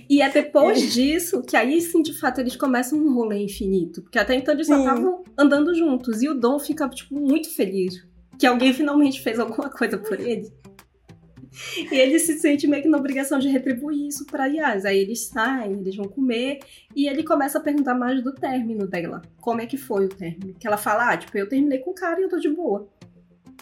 E 0.07 0.21
é 0.21 0.29
depois 0.29 0.79
disso 0.93 1.41
que 1.41 1.55
aí 1.57 1.81
sim, 1.81 2.03
de 2.03 2.13
fato, 2.19 2.39
eles 2.39 2.55
começam 2.55 2.99
um 2.99 3.15
rolê 3.15 3.43
infinito. 3.43 4.03
Porque 4.03 4.19
até 4.19 4.35
então 4.35 4.53
eles 4.53 4.67
só 4.67 4.75
Sim. 4.75 4.81
estavam 4.81 5.23
andando 5.35 5.73
juntos. 5.73 6.21
E 6.21 6.29
o 6.29 6.35
Dom 6.35 6.59
fica, 6.59 6.87
tipo, 6.87 7.15
muito 7.15 7.49
feliz 7.55 8.05
que 8.37 8.45
alguém 8.45 8.71
finalmente 8.73 9.21
fez 9.23 9.39
alguma 9.39 9.71
coisa 9.71 9.97
por 9.97 10.19
ele. 10.19 10.51
E 11.91 11.95
ele 11.95 12.19
se 12.19 12.37
sente 12.37 12.67
meio 12.67 12.83
que 12.83 12.89
na 12.89 12.97
obrigação 12.97 13.39
de 13.39 13.47
retribuir 13.47 14.07
isso 14.07 14.25
pra 14.25 14.45
Yas. 14.45 14.85
Aí 14.85 14.97
eles 14.97 15.25
saem, 15.25 15.73
eles 15.79 15.95
vão 15.95 16.07
comer. 16.07 16.59
E 16.95 17.07
ele 17.07 17.23
começa 17.23 17.57
a 17.57 17.61
perguntar 17.61 17.95
mais 17.95 18.23
do 18.23 18.33
término 18.33 18.87
dela. 18.87 19.21
Como 19.41 19.61
é 19.61 19.65
que 19.65 19.77
foi 19.77 20.05
o 20.05 20.09
término? 20.09 20.53
Que 20.59 20.67
ela 20.67 20.77
fala, 20.77 21.11
ah, 21.11 21.17
tipo, 21.17 21.37
eu 21.37 21.47
terminei 21.49 21.79
com 21.79 21.91
o 21.91 21.95
cara 21.95 22.19
e 22.19 22.23
eu 22.23 22.29
tô 22.29 22.39
de 22.39 22.49
boa. 22.49 22.87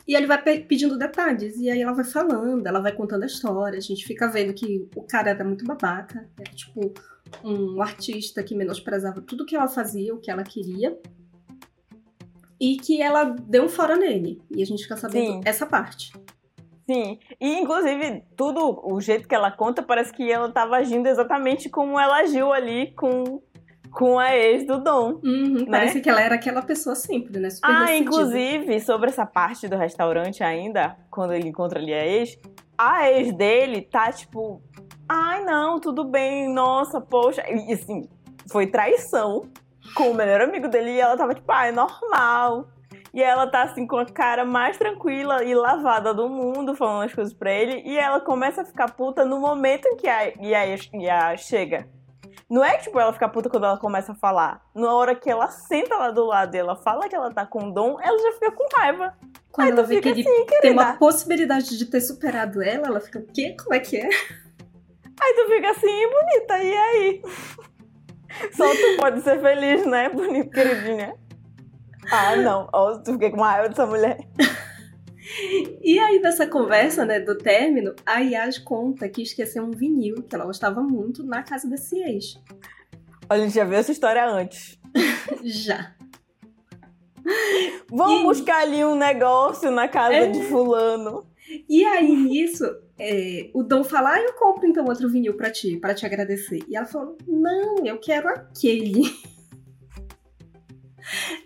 E 0.08 0.16
ele 0.16 0.28
vai 0.28 0.40
pe- 0.42 0.60
pedindo 0.60 1.00
detalhes, 1.00 1.58
e 1.58 1.68
aí 1.68 1.82
ela 1.82 1.92
vai 1.94 2.06
falando, 2.06 2.68
ela 2.68 2.80
vai 2.80 2.92
contando 2.92 3.24
a 3.24 3.25
história, 3.25 3.78
a 3.80 3.82
gente 3.82 4.06
fica 4.06 4.28
vendo 4.28 4.54
que 4.54 4.88
o 4.96 5.02
cara 5.02 5.32
era 5.32 5.44
muito 5.44 5.66
babaca, 5.66 6.30
era 6.40 6.52
tipo 6.54 6.94
um 7.44 7.82
artista 7.82 8.44
que 8.44 8.54
menosprezava 8.54 9.20
tudo 9.20 9.46
que 9.48 9.56
ela 9.56 9.68
fazia, 9.68 10.14
o 10.14 10.20
que 10.20 10.30
ela 10.30 10.44
queria, 10.44 10.96
e 12.60 12.78
que 12.78 13.02
ela 13.02 13.24
deu 13.24 13.64
um 13.64 13.70
fora 13.70 13.96
nele. 13.98 14.40
E 14.56 14.62
a 14.62 14.66
gente 14.66 14.84
fica 14.84 14.96
sabendo 14.96 15.34
Sim. 15.34 15.42
essa 15.44 15.66
parte. 15.66 16.14
Sim. 16.86 17.20
E 17.39 17.60
inclusive, 17.60 18.24
tudo, 18.36 18.82
o 18.84 19.01
jeito 19.01 19.27
que 19.27 19.34
ela 19.36 19.51
conta, 19.51 19.82
parece 19.82 20.13
que 20.13 20.32
ela 20.32 20.51
tava 20.51 20.77
agindo 20.77 21.08
exatamente 21.08 21.70
como 21.70 22.00
ela 22.00 22.18
agiu 22.20 22.54
ali 22.54 22.92
com, 22.94 23.42
com 23.92 24.20
a 24.20 24.36
ex 24.36 24.65
do 24.68 24.77
Dom. 24.80 25.20
Uhum, 25.24 25.65
Parece 25.70 26.00
que 26.00 26.10
ela 26.10 26.22
era 26.22 26.36
aquela 26.36 26.62
pessoa 26.62 26.96
sempre, 26.96 27.39
né? 27.39 27.50
Super 27.50 27.70
Né? 27.70 27.75
Ah, 27.75 27.86
decidida. 27.86 28.04
inclusive, 28.04 28.80
sobre 28.82 29.10
essa 29.10 29.25
parte 29.25 29.68
do 29.68 29.75
restaurante 29.75 30.44
ainda, 30.44 30.96
quando 31.10 31.34
ele 31.34 31.50
encontra 31.50 31.80
ali 31.80 31.94
a 31.94 32.06
ex, 32.06 32.38
a 32.77 33.10
ex 33.10 33.34
dele 33.34 33.82
tá 33.82 34.12
tipo, 34.12 34.62
ai 35.10 35.44
não, 35.44 35.80
tudo 35.80 36.04
bem, 36.04 36.48
nossa, 36.54 37.01
poxa. 37.01 37.44
E 37.50 37.74
assim, 37.74 38.08
foi 38.51 38.68
traição 38.68 39.48
com 39.96 40.12
o 40.12 40.13
melhor 40.13 40.42
amigo 40.42 40.68
dele 40.68 40.92
e 40.92 41.00
ela 41.00 41.18
tava 41.18 41.34
tipo, 41.34 41.51
ah, 41.51 41.65
é 41.65 41.72
normal. 41.72 42.68
E 43.15 43.24
ela 43.24 43.48
tá 43.48 43.63
assim 43.63 43.88
com 43.88 43.95
a 43.95 44.05
cara 44.05 44.43
mais 44.43 44.77
tranquila 44.77 45.41
e 45.41 45.55
lavada 45.55 46.13
do 46.13 46.27
mundo, 46.27 46.75
falando 46.75 47.05
as 47.05 47.13
coisas 47.13 47.34
pra 47.34 47.50
ele. 47.50 47.81
E 47.86 47.98
ela 47.98 48.19
começa 48.19 48.62
a 48.62 48.65
ficar 48.65 48.91
puta 48.91 49.24
no 49.24 49.39
momento 49.39 49.88
em 49.88 49.95
que 49.95 50.05
a 50.05 50.24
Yaya 50.24 50.77
Yaya 50.93 51.38
chega. 51.38 51.88
Não 52.50 52.62
é 52.62 52.77
tipo, 52.77 53.00
ela 53.00 53.13
fica 53.13 53.29
puta 53.29 53.50
quando 53.50 53.67
ela 53.67 53.77
começa 53.77 54.12
a 54.12 54.15
falar. 54.15 54.62
Na 54.75 54.93
hora 54.93 55.15
que 55.15 55.29
ela 55.29 55.48
senta 55.48 55.95
lá 55.95 56.12
do 56.12 56.25
lado 56.25 56.55
e 56.55 56.57
ela 56.57 56.75
fala 56.75 57.07
que 57.07 57.15
ela 57.15 57.34
tá 57.34 57.45
com 57.45 57.72
dom, 57.72 57.98
ela 58.01 58.19
já 58.22 58.34
fica 58.34 58.51
com 58.51 58.67
raiva. 58.75 59.17
Quando 59.50 59.67
Aí 59.67 59.72
ela 59.72 59.84
tu 59.84 59.88
vê 59.88 60.01
que 60.01 60.10
assim, 60.10 60.24
tem 60.24 60.45
querida. 60.45 60.74
uma 60.74 60.98
possibilidade 60.98 61.77
de 61.77 61.86
ter 61.86 62.01
superado 62.01 62.62
ela, 62.62 62.88
ela 62.88 63.00
fica, 63.00 63.19
o 63.19 63.25
quê? 63.34 63.55
Como 63.57 63.74
é 63.74 63.79
que 63.79 63.95
é? 63.95 64.10
Aí 64.10 65.34
tu 65.36 65.48
fica 65.48 65.72
assim, 65.72 66.10
bonita, 66.10 66.57
e 66.62 66.77
aí? 66.77 67.22
Só 68.51 68.69
tu 68.69 68.98
pode 69.00 69.22
ser 69.22 69.39
feliz, 69.39 69.86
né, 69.86 70.10
bonita, 70.10 70.50
queridinha? 70.50 71.25
Ah, 72.12 72.35
não. 72.35 72.67
Tu 73.03 73.13
fiquei 73.13 73.29
com 73.31 73.38
uma 73.38 73.51
raiva 73.51 73.69
dessa 73.69 73.85
mulher. 73.85 74.17
E 75.81 75.97
aí, 76.00 76.19
nessa 76.19 76.45
conversa, 76.47 77.03
né, 77.05 77.19
do 77.19 77.38
término, 77.38 77.93
a 78.05 78.19
Yas 78.19 78.57
conta 78.59 79.09
que 79.09 79.21
esqueceu 79.24 79.63
um 79.63 79.71
vinil 79.71 80.21
que 80.24 80.35
ela 80.35 80.45
gostava 80.45 80.81
muito 80.81 81.24
na 81.25 81.41
casa 81.43 81.67
desse 81.67 81.97
ex. 82.00 82.39
Olha, 83.29 83.41
a 83.41 83.45
gente 83.45 83.55
já 83.55 83.63
viu 83.65 83.77
essa 83.77 83.91
história 83.91 84.25
antes. 84.27 84.77
Já. 85.43 85.93
Vamos 87.89 88.21
E- 88.21 88.24
buscar 88.24 88.62
ali 88.62 88.83
um 88.85 88.95
negócio 88.95 89.71
na 89.71 89.88
casa 89.88 90.13
É. 90.13 90.27
de 90.27 90.41
fulano. 90.43 91.25
E 91.67 91.83
aí, 91.85 92.15
nisso, 92.15 92.63
é, 93.00 93.50
o 93.53 93.63
Dom 93.63 93.83
fala, 93.83 94.13
ah, 94.13 94.21
eu 94.21 94.33
compro 94.33 94.67
então 94.67 94.85
outro 94.85 95.09
vinil 95.09 95.35
pra 95.35 95.50
ti, 95.51 95.77
pra 95.77 95.93
te 95.95 96.05
agradecer. 96.05 96.59
E 96.67 96.75
ela 96.75 96.85
falou, 96.85 97.17
não, 97.27 97.83
eu 97.85 97.97
quero 98.00 98.27
aquele. 98.29 99.01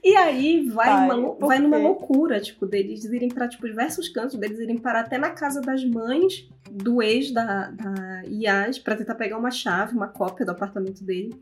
E 0.04 0.16
aí 0.16 0.70
vai, 0.70 0.90
Ai, 0.90 1.10
uma 1.10 1.36
vai 1.36 1.60
numa 1.60 1.78
loucura, 1.78 2.40
tipo, 2.40 2.66
deles 2.66 3.04
irem 3.06 3.30
pra 3.30 3.48
tipo, 3.48 3.68
diversos 3.68 4.10
cantos, 4.10 4.38
deles 4.38 4.60
irem 4.60 4.78
parar 4.78 5.02
até 5.02 5.18
na 5.18 5.32
casa 5.32 5.62
das 5.62 5.84
mães 5.84 6.48
do 6.72 7.02
ex 7.02 7.32
da, 7.32 7.72
da 7.72 8.22
Yas 8.28 8.80
pra 8.80 8.96
tentar 8.96 9.16
pegar 9.16 9.38
uma 9.38 9.52
chave, 9.52 9.96
uma 9.96 10.08
cópia 10.08 10.46
do 10.46 10.52
apartamento 10.52 11.04
dele, 11.04 11.40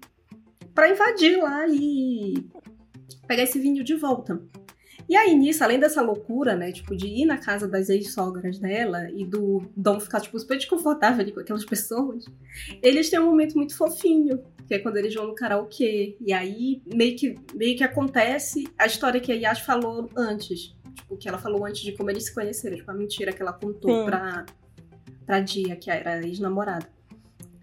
pra 0.73 0.89
invadir 0.89 1.37
lá 1.41 1.67
e 1.67 2.45
pegar 3.27 3.43
esse 3.43 3.59
vinil 3.59 3.83
de 3.83 3.95
volta. 3.95 4.41
E 5.09 5.15
aí, 5.15 5.33
nisso, 5.35 5.63
além 5.63 5.79
dessa 5.79 6.01
loucura, 6.01 6.55
né, 6.55 6.71
tipo, 6.71 6.95
de 6.95 7.07
ir 7.07 7.25
na 7.25 7.37
casa 7.37 7.67
das 7.67 7.87
ex-sogras 7.87 8.59
dela 8.59 9.09
e 9.11 9.25
do 9.25 9.63
Dom 9.75 9.99
ficar, 10.01 10.19
tipo, 10.19 10.37
super 10.37 10.57
desconfortável 10.57 11.21
ali 11.21 11.31
com 11.31 11.39
aquelas 11.39 11.63
pessoas, 11.63 12.25
eles 12.81 13.09
têm 13.09 13.19
um 13.19 13.27
momento 13.27 13.55
muito 13.55 13.75
fofinho, 13.77 14.43
que 14.67 14.73
é 14.73 14.79
quando 14.79 14.97
eles 14.97 15.15
vão 15.15 15.27
no 15.27 15.35
karaokê. 15.35 16.17
E 16.19 16.33
aí, 16.33 16.81
meio 16.93 17.15
que, 17.15 17.39
meio 17.55 17.77
que 17.77 17.83
acontece 17.83 18.67
a 18.77 18.85
história 18.85 19.21
que 19.21 19.31
a 19.31 19.35
Yas 19.35 19.59
falou 19.59 20.09
antes. 20.15 20.75
Tipo, 20.93 21.15
que 21.15 21.29
ela 21.29 21.37
falou 21.37 21.65
antes 21.65 21.81
de 21.81 21.93
como 21.93 22.09
eles 22.09 22.25
se 22.25 22.33
conheceram. 22.33 22.75
Tipo, 22.75 22.91
a 22.91 22.93
mentira 22.93 23.31
que 23.31 23.41
ela 23.41 23.53
contou 23.53 23.99
Sim. 23.99 24.05
pra, 24.05 24.45
pra 25.25 25.39
Dia, 25.39 25.77
que 25.77 25.89
era 25.89 26.21
ex-namorada. 26.25 26.85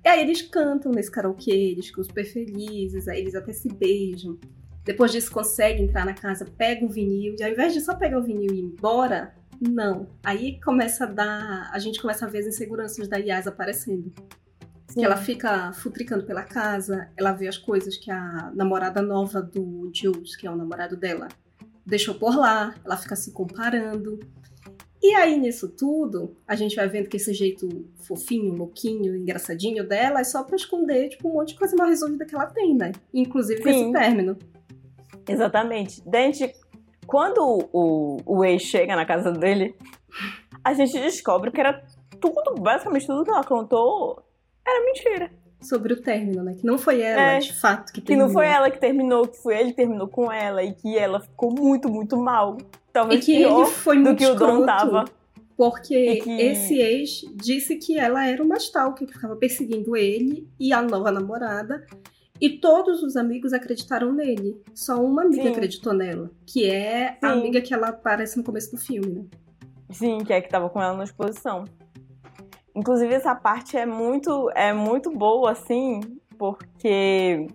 E 0.02 0.08
aí 0.08 0.20
eles 0.20 0.40
cantam 0.40 0.92
nesse 0.92 1.10
karaokê, 1.10 1.50
eles 1.50 1.86
ficam 1.86 2.04
super 2.04 2.24
felizes, 2.24 3.08
aí 3.08 3.20
eles 3.20 3.34
até 3.34 3.52
se 3.52 3.68
beijam. 3.68 4.38
Depois 4.84 5.10
disso, 5.10 5.32
consegue 5.32 5.82
entrar 5.82 6.04
na 6.04 6.14
casa, 6.14 6.44
pega 6.44 6.84
o 6.84 6.88
vinil, 6.88 7.34
e 7.38 7.42
ao 7.42 7.50
invés 7.50 7.72
de 7.72 7.80
só 7.80 7.94
pegar 7.94 8.18
o 8.18 8.22
vinil 8.22 8.52
e 8.52 8.58
ir 8.58 8.64
embora, 8.64 9.34
não. 9.60 10.08
Aí 10.22 10.60
começa 10.60 11.04
a 11.04 11.06
dar. 11.06 11.70
A 11.72 11.78
gente 11.78 12.00
começa 12.00 12.26
a 12.26 12.28
ver 12.28 12.40
as 12.40 12.46
inseguranças 12.46 13.08
da 13.08 13.16
Yas 13.16 13.46
aparecendo. 13.46 14.12
Que 14.92 15.04
ela 15.04 15.16
fica 15.16 15.72
futricando 15.72 16.24
pela 16.24 16.44
casa, 16.44 17.10
ela 17.16 17.32
vê 17.32 17.48
as 17.48 17.58
coisas 17.58 17.96
que 17.96 18.12
a 18.12 18.52
namorada 18.54 19.02
nova 19.02 19.42
do 19.42 19.90
Jules, 19.92 20.36
que 20.36 20.46
é 20.46 20.50
o 20.50 20.54
namorado 20.54 20.96
dela, 20.96 21.26
deixou 21.84 22.14
por 22.14 22.36
lá, 22.36 22.76
ela 22.84 22.96
fica 22.96 23.16
se 23.16 23.32
comparando. 23.32 24.20
E 25.02 25.12
aí, 25.14 25.38
nisso 25.38 25.68
tudo, 25.68 26.36
a 26.46 26.54
gente 26.54 26.76
vai 26.76 26.88
vendo 26.88 27.08
que 27.08 27.16
esse 27.16 27.34
jeito 27.34 27.86
fofinho, 27.96 28.54
louquinho, 28.54 29.16
engraçadinho 29.16 29.86
dela 29.86 30.20
é 30.20 30.24
só 30.24 30.44
pra 30.44 30.54
esconder, 30.54 31.08
tipo, 31.08 31.28
um 31.28 31.34
monte 31.34 31.48
de 31.48 31.58
coisa 31.58 31.74
mal 31.74 31.88
resolvida 31.88 32.24
que 32.24 32.34
ela 32.34 32.46
tem, 32.46 32.74
né? 32.74 32.92
Inclusive 33.12 33.62
com 33.62 33.68
esse 33.68 33.80
Sim. 33.80 33.92
término. 33.92 34.38
Exatamente. 35.28 36.02
Dente, 36.08 36.52
quando 37.06 37.38
o, 37.72 38.20
o 38.24 38.44
ex 38.44 38.62
chega 38.62 38.94
na 38.96 39.04
casa 39.04 39.30
dele, 39.32 39.74
a 40.62 40.72
gente 40.74 40.92
descobre 41.00 41.50
que 41.50 41.60
era 41.60 41.82
tudo, 42.20 42.54
basicamente 42.60 43.06
tudo 43.06 43.24
que 43.24 43.30
ela 43.30 43.44
contou 43.44 44.22
era 44.66 44.84
mentira. 44.84 45.30
Sobre 45.60 45.94
o 45.94 46.02
término, 46.02 46.42
né? 46.42 46.54
Que 46.54 46.66
não 46.66 46.76
foi 46.76 47.00
ela, 47.00 47.20
É. 47.20 47.38
de 47.38 47.52
fato, 47.58 47.92
que 47.92 48.00
Que 48.00 48.06
terminou. 48.08 48.26
não 48.28 48.34
foi 48.34 48.46
ela 48.46 48.70
que 48.70 48.78
terminou, 48.78 49.26
que 49.26 49.38
foi 49.42 49.58
ele 49.58 49.70
que 49.70 49.76
terminou 49.76 50.08
com 50.08 50.30
ela 50.30 50.62
e 50.62 50.74
que 50.74 50.98
ela 50.98 51.20
ficou 51.20 51.50
muito, 51.50 51.88
muito 51.88 52.16
mal. 52.18 52.58
E 52.60 52.64
Talvez 52.92 53.24
que 53.24 53.36
pior 53.38 53.62
ele 53.62 53.70
foi 53.70 53.96
do 53.96 54.02
muito 54.04 54.18
que 54.18 54.26
o 54.26 54.32
escroto, 54.32 54.66
tava. 54.66 55.04
Porque 55.56 55.96
E 55.96 56.20
que- 56.20 56.30
esse 56.42 56.78
ex 56.78 57.22
disse 57.34 57.76
que 57.76 57.98
ela 57.98 58.26
era 58.26 58.42
uma 58.42 58.56
stalker 58.56 59.06
que 59.06 59.14
ficava 59.14 59.36
perseguindo 59.36 59.96
ele 59.96 60.46
e 60.60 60.72
a 60.72 60.82
nova 60.82 61.10
namorada. 61.10 61.86
E 62.40 62.58
todos 62.58 63.02
os 63.02 63.16
amigos 63.16 63.52
acreditaram 63.52 64.12
nele. 64.12 64.60
Só 64.74 65.00
uma 65.02 65.22
amiga 65.22 65.44
Sim. 65.44 65.48
acreditou 65.50 65.92
nela. 65.92 66.30
Que 66.44 66.68
é 66.68 67.16
a 67.22 67.32
Sim. 67.32 67.38
amiga 67.38 67.60
que 67.60 67.72
ela 67.72 67.88
aparece 67.88 68.36
no 68.36 68.44
começo 68.44 68.72
do 68.72 68.76
filme, 68.76 69.14
né? 69.14 69.24
Sim, 69.90 70.18
que 70.18 70.32
é 70.32 70.40
que 70.40 70.48
tava 70.48 70.68
com 70.68 70.82
ela 70.82 70.96
na 70.96 71.04
exposição. 71.04 71.64
Inclusive, 72.74 73.14
essa 73.14 73.34
parte 73.34 73.76
é 73.76 73.86
muito, 73.86 74.50
é 74.54 74.72
muito 74.72 75.10
boa, 75.10 75.52
assim, 75.52 76.00
porque. 76.36 77.46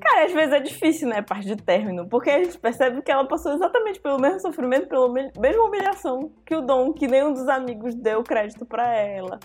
Cara, 0.00 0.24
às 0.24 0.32
vezes 0.32 0.52
é 0.52 0.60
difícil, 0.60 1.08
né? 1.08 1.18
A 1.18 1.22
parte 1.22 1.46
de 1.46 1.56
término. 1.56 2.08
Porque 2.08 2.30
a 2.30 2.42
gente 2.42 2.58
percebe 2.58 3.02
que 3.02 3.12
ela 3.12 3.26
passou 3.28 3.52
exatamente 3.52 4.00
pelo 4.00 4.18
mesmo 4.18 4.40
sofrimento, 4.40 4.88
pela 4.88 5.08
mesma 5.12 5.64
humilhação 5.64 6.32
que 6.44 6.54
o 6.54 6.62
Dom, 6.62 6.92
que 6.92 7.06
nenhum 7.06 7.32
dos 7.32 7.46
amigos 7.46 7.94
deu 7.94 8.24
crédito 8.24 8.66
pra 8.66 8.92
ela. 8.96 9.38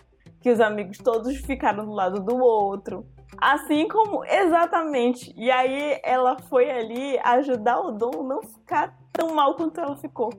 Que 0.46 0.52
os 0.52 0.62
amigos 0.62 1.00
todos 1.00 1.36
ficaram 1.38 1.88
do 1.88 1.92
lado 1.92 2.20
do 2.20 2.38
outro. 2.38 3.04
Assim 3.36 3.88
como, 3.88 4.24
exatamente. 4.24 5.34
E 5.36 5.50
aí 5.50 6.00
ela 6.04 6.38
foi 6.38 6.70
ali 6.70 7.18
ajudar 7.24 7.80
o 7.82 7.92
Dom 7.92 8.22
não 8.22 8.44
ficar 8.44 8.96
tão 9.12 9.34
mal 9.34 9.56
quanto 9.56 9.82
ela 9.82 9.98
ficou 9.98 10.30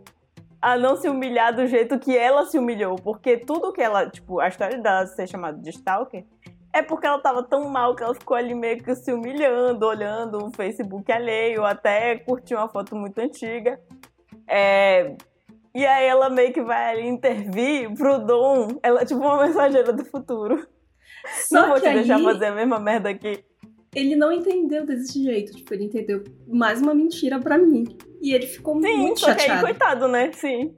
a 0.62 0.78
não 0.78 0.94
se 0.94 1.08
humilhar 1.08 1.52
do 1.52 1.66
jeito 1.66 1.98
que 1.98 2.16
ela 2.16 2.46
se 2.46 2.56
humilhou. 2.56 2.94
Porque 2.94 3.36
tudo 3.36 3.72
que 3.72 3.82
ela, 3.82 4.08
tipo, 4.08 4.38
a 4.38 4.46
história 4.46 4.78
dela 4.78 5.08
ser 5.08 5.26
chamada 5.26 5.58
de 5.58 5.70
Stalker 5.70 6.24
é 6.72 6.82
porque 6.82 7.04
ela 7.08 7.18
tava 7.18 7.42
tão 7.42 7.68
mal 7.68 7.96
que 7.96 8.04
ela 8.04 8.14
ficou 8.14 8.36
ali 8.36 8.54
meio 8.54 8.80
que 8.80 8.94
se 8.94 9.12
humilhando, 9.12 9.84
olhando 9.84 10.38
o 10.38 10.52
Facebook 10.52 11.10
alheio, 11.10 11.64
até 11.64 12.16
curtiu 12.18 12.58
uma 12.58 12.68
foto 12.68 12.94
muito 12.94 13.18
antiga. 13.18 13.80
É, 14.46 15.16
E 15.76 15.84
aí 15.84 16.06
ela 16.06 16.30
meio 16.30 16.54
que 16.54 16.62
vai 16.62 16.92
ali 16.92 17.06
intervir 17.06 17.92
pro 17.94 18.18
Dom. 18.18 18.68
Ela 18.82 19.02
é 19.02 19.04
tipo 19.04 19.20
uma 19.20 19.46
mensageira 19.46 19.92
do 19.92 20.06
futuro. 20.06 20.66
Só 21.48 21.60
não 21.60 21.68
vou 21.68 21.76
te 21.80 21.92
deixar 21.92 22.16
aí 22.16 22.24
fazer 22.24 22.46
a 22.46 22.52
mesma 22.54 22.80
merda 22.80 23.10
aqui. 23.10 23.44
ele 23.94 24.16
não 24.16 24.32
entendeu 24.32 24.86
desse 24.86 25.22
jeito. 25.22 25.52
Tipo, 25.54 25.74
ele 25.74 25.84
entendeu 25.84 26.24
mais 26.48 26.80
uma 26.80 26.94
mentira 26.94 27.38
pra 27.38 27.58
mim. 27.58 27.84
E 28.22 28.32
ele 28.32 28.46
ficou 28.46 28.80
Sim, 28.80 28.96
muito 28.96 29.20
só 29.20 29.26
que 29.26 29.32
aí, 29.32 29.46
chateado. 29.48 29.62
coitado, 29.66 30.08
né? 30.08 30.32
Sim. 30.32 30.74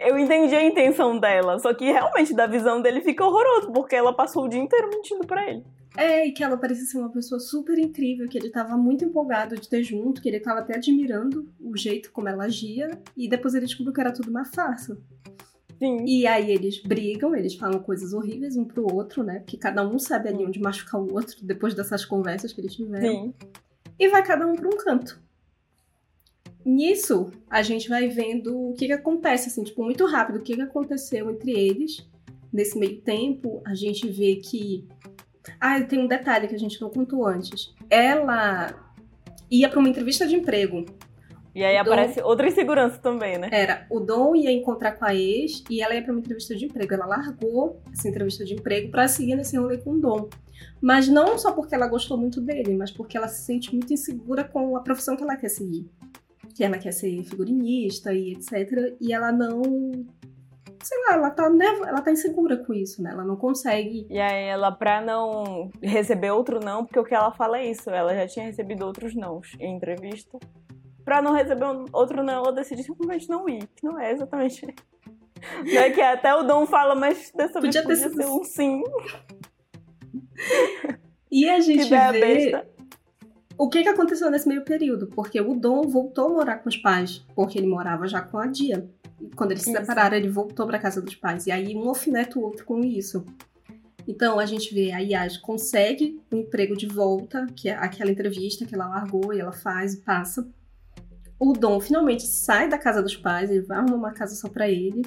Eu 0.00 0.18
entendi 0.18 0.54
a 0.54 0.64
intenção 0.64 1.18
dela, 1.18 1.58
só 1.58 1.74
que 1.74 1.84
realmente 1.92 2.34
da 2.34 2.46
visão 2.46 2.80
dele 2.80 3.02
fica 3.02 3.22
horroroso, 3.24 3.70
porque 3.70 3.96
ela 3.96 4.14
passou 4.14 4.44
o 4.44 4.48
dia 4.48 4.60
inteiro 4.60 4.88
mentindo 4.88 5.26
pra 5.26 5.46
ele. 5.46 5.62
É, 5.96 6.26
e 6.26 6.32
que 6.32 6.44
ela 6.44 6.56
parecia 6.56 6.84
ser 6.84 6.98
uma 6.98 7.10
pessoa 7.10 7.40
super 7.40 7.78
incrível, 7.78 8.28
que 8.28 8.36
ele 8.36 8.50
tava 8.50 8.76
muito 8.76 9.04
empolgado 9.04 9.56
de 9.56 9.68
ter 9.68 9.82
junto, 9.82 10.20
que 10.20 10.28
ele 10.28 10.40
tava 10.40 10.60
até 10.60 10.76
admirando 10.76 11.48
o 11.60 11.76
jeito 11.76 12.12
como 12.12 12.28
ela 12.28 12.44
agia, 12.44 12.90
e 13.16 13.28
depois 13.28 13.54
ele 13.54 13.66
descobriu 13.66 13.94
que 13.94 14.00
era 14.00 14.12
tudo 14.12 14.28
uma 14.28 14.44
farsa. 14.44 14.98
Sim. 15.78 16.04
E 16.06 16.26
aí 16.26 16.50
eles 16.50 16.82
brigam, 16.82 17.34
eles 17.34 17.54
falam 17.54 17.80
coisas 17.80 18.12
horríveis 18.12 18.56
um 18.56 18.64
pro 18.64 18.92
outro, 18.94 19.22
né? 19.22 19.40
Porque 19.40 19.56
cada 19.56 19.86
um 19.86 19.98
sabe 19.98 20.28
ali 20.28 20.44
onde 20.44 20.60
machucar 20.60 21.00
o 21.00 21.12
outro 21.12 21.36
depois 21.42 21.74
dessas 21.74 22.04
conversas 22.04 22.52
que 22.52 22.60
eles 22.60 22.74
tiveram. 22.74 23.24
Sim. 23.24 23.34
E 23.98 24.08
vai 24.08 24.22
cada 24.22 24.46
um 24.46 24.54
pra 24.54 24.68
um 24.68 24.76
canto. 24.78 25.20
Nisso, 26.64 27.30
a 27.48 27.62
gente 27.62 27.88
vai 27.88 28.08
vendo 28.08 28.70
o 28.70 28.74
que 28.74 28.86
que 28.86 28.92
acontece, 28.92 29.48
assim, 29.48 29.62
tipo, 29.62 29.84
muito 29.84 30.04
rápido, 30.04 30.38
o 30.38 30.42
que 30.42 30.56
que 30.56 30.62
aconteceu 30.62 31.30
entre 31.30 31.52
eles. 31.52 32.04
Nesse 32.52 32.78
meio 32.78 33.00
tempo, 33.02 33.60
a 33.64 33.74
gente 33.74 34.08
vê 34.08 34.36
que. 34.36 34.84
Ah, 35.60 35.80
tem 35.82 35.98
um 35.98 36.06
detalhe 36.06 36.48
que 36.48 36.54
a 36.54 36.58
gente 36.58 36.80
não 36.80 36.90
contou 36.90 37.26
antes. 37.26 37.74
Ela 37.90 38.74
ia 39.50 39.68
pra 39.68 39.78
uma 39.78 39.88
entrevista 39.88 40.26
de 40.26 40.34
emprego. 40.36 40.84
E 41.54 41.64
aí 41.64 41.74
Dom- 41.76 41.80
aparece 41.92 42.20
outra 42.20 42.46
insegurança 42.48 42.98
também, 42.98 43.38
né? 43.38 43.48
Era, 43.50 43.86
o 43.90 43.98
Dom 43.98 44.36
ia 44.36 44.52
encontrar 44.52 44.92
com 44.92 45.06
a 45.06 45.14
ex 45.14 45.64
e 45.70 45.80
ela 45.80 45.94
ia 45.94 46.02
pra 46.02 46.12
uma 46.12 46.20
entrevista 46.20 46.54
de 46.54 46.66
emprego. 46.66 46.92
Ela 46.92 47.06
largou 47.06 47.80
essa 47.92 48.06
entrevista 48.08 48.44
de 48.44 48.52
emprego 48.54 48.90
pra 48.90 49.08
seguir 49.08 49.36
nesse 49.36 49.56
rolê 49.56 49.78
com 49.78 49.92
o 49.92 50.00
Dom. 50.00 50.28
Mas 50.82 51.08
não 51.08 51.38
só 51.38 51.52
porque 51.52 51.74
ela 51.74 51.86
gostou 51.86 52.18
muito 52.18 52.40
dele, 52.42 52.74
mas 52.76 52.90
porque 52.90 53.16
ela 53.16 53.28
se 53.28 53.42
sente 53.44 53.72
muito 53.74 53.90
insegura 53.92 54.44
com 54.44 54.76
a 54.76 54.80
profissão 54.80 55.16
que 55.16 55.22
ela 55.22 55.36
quer 55.36 55.48
seguir. 55.48 55.88
Que 56.54 56.62
ela 56.62 56.76
quer 56.78 56.92
ser 56.92 57.22
figurinista 57.24 58.12
e 58.12 58.32
etc. 58.32 58.94
E 59.00 59.12
ela 59.12 59.32
não. 59.32 60.04
Sei 60.86 60.96
lá, 61.08 61.14
ela 61.14 61.30
tá, 61.30 61.50
ela 61.88 62.00
tá 62.00 62.12
insegura 62.12 62.56
com 62.58 62.72
isso, 62.72 63.02
né? 63.02 63.10
Ela 63.10 63.24
não 63.24 63.34
consegue. 63.34 64.06
E 64.08 64.20
aí 64.20 64.44
ela, 64.44 64.70
pra 64.70 65.00
não 65.00 65.68
receber 65.82 66.30
outro 66.30 66.60
não, 66.60 66.84
porque 66.84 67.00
o 67.00 67.04
que 67.04 67.12
ela 67.12 67.32
fala 67.32 67.58
é 67.58 67.68
isso, 67.68 67.90
ela 67.90 68.14
já 68.14 68.28
tinha 68.28 68.46
recebido 68.46 68.86
outros 68.86 69.12
nãos 69.12 69.56
em 69.58 69.74
entrevista. 69.74 70.38
Pra 71.04 71.20
não 71.20 71.32
receber 71.32 71.64
outro 71.92 72.22
não, 72.22 72.34
ela 72.34 72.52
decide 72.52 72.84
simplesmente 72.84 73.28
não 73.28 73.48
ir, 73.48 73.66
que 73.74 73.84
não 73.84 73.98
é 73.98 74.12
exatamente. 74.12 74.64
Não 75.66 75.80
é 75.82 75.90
que 75.90 76.00
até 76.00 76.34
o 76.34 76.42
Dom 76.44 76.66
fala, 76.66 76.94
mas 76.94 77.30
dessa 77.30 77.60
Podia 77.60 77.82
vez 77.82 78.00
ter 78.00 78.08
podia 78.08 78.08
sido 78.08 78.22
ser 78.22 78.40
um 78.40 78.42
sim. 78.42 78.82
E 81.30 81.48
a 81.48 81.60
gente 81.60 81.90
vê 81.90 82.64
o 83.58 83.68
que, 83.68 83.82
que 83.82 83.88
aconteceu 83.88 84.30
nesse 84.30 84.48
meio 84.48 84.64
período. 84.64 85.06
Porque 85.08 85.40
o 85.40 85.54
Dom 85.54 85.82
voltou 85.82 86.26
a 86.26 86.30
morar 86.30 86.58
com 86.58 86.68
os 86.68 86.76
pais, 86.76 87.24
porque 87.34 87.58
ele 87.58 87.66
morava 87.66 88.06
já 88.06 88.20
com 88.20 88.38
a 88.38 88.46
Dia. 88.46 88.88
E 89.20 89.28
Quando 89.34 89.52
eles 89.52 89.62
se 89.62 89.72
separaram, 89.72 90.16
ele 90.16 90.28
voltou 90.28 90.66
pra 90.66 90.78
casa 90.78 91.00
dos 91.00 91.14
pais. 91.14 91.46
E 91.46 91.50
aí 91.50 91.74
um 91.74 91.88
alfineta 91.88 92.38
o 92.38 92.42
outro 92.42 92.64
com 92.64 92.80
isso. 92.80 93.24
Então 94.06 94.38
a 94.38 94.46
gente 94.46 94.72
vê 94.72 94.92
a 94.92 94.98
Yas 94.98 95.36
consegue 95.36 96.20
um 96.30 96.38
emprego 96.38 96.76
de 96.76 96.86
volta, 96.86 97.46
que 97.56 97.68
é 97.68 97.74
aquela 97.74 98.10
entrevista 98.10 98.64
que 98.64 98.74
ela 98.74 98.86
largou 98.86 99.32
e 99.32 99.40
ela 99.40 99.52
faz 99.52 99.94
e 99.94 100.00
passa. 100.00 100.48
O 101.38 101.52
Dom 101.52 101.80
finalmente 101.80 102.26
sai 102.26 102.68
da 102.68 102.78
casa 102.78 103.02
dos 103.02 103.16
pais, 103.16 103.50
ele 103.50 103.60
vai 103.60 103.78
arrumar 103.78 103.96
uma 103.96 104.12
casa 104.12 104.34
só 104.34 104.48
pra 104.48 104.68
ele. 104.68 105.02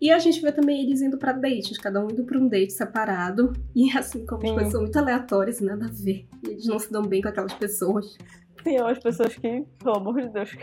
E 0.00 0.10
a 0.10 0.18
gente 0.18 0.40
vê 0.40 0.50
também 0.50 0.82
eles 0.82 1.02
indo 1.02 1.18
pra 1.18 1.32
dates, 1.32 1.76
cada 1.76 2.04
um 2.04 2.10
indo 2.10 2.24
pra 2.24 2.38
um 2.38 2.48
date 2.48 2.72
separado. 2.72 3.52
E 3.74 3.90
assim, 3.96 4.24
como 4.24 4.42
as 4.42 4.48
Sim. 4.48 4.54
coisas 4.54 4.72
são 4.72 4.82
muito 4.82 4.98
aleatórias, 4.98 5.60
nada 5.60 5.86
a 5.86 5.90
ver. 5.90 6.26
Eles 6.44 6.66
não 6.66 6.78
se 6.78 6.90
dão 6.90 7.02
bem 7.02 7.20
com 7.20 7.28
aquelas 7.28 7.52
pessoas. 7.54 8.16
Tem 8.62 8.80
umas 8.80 8.98
pessoas 8.98 9.34
que, 9.36 9.64
pelo 9.78 9.96
amor 9.96 10.20
de 10.20 10.28
Deus, 10.28 10.56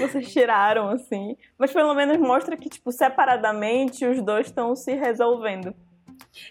vocês 0.00 0.32
tiraram, 0.32 0.88
assim. 0.88 1.36
Mas 1.58 1.72
pelo 1.72 1.94
menos 1.94 2.18
mostra 2.18 2.56
que, 2.56 2.68
tipo, 2.68 2.90
separadamente 2.92 4.06
os 4.06 4.22
dois 4.22 4.46
estão 4.46 4.74
se 4.74 4.94
resolvendo. 4.94 5.74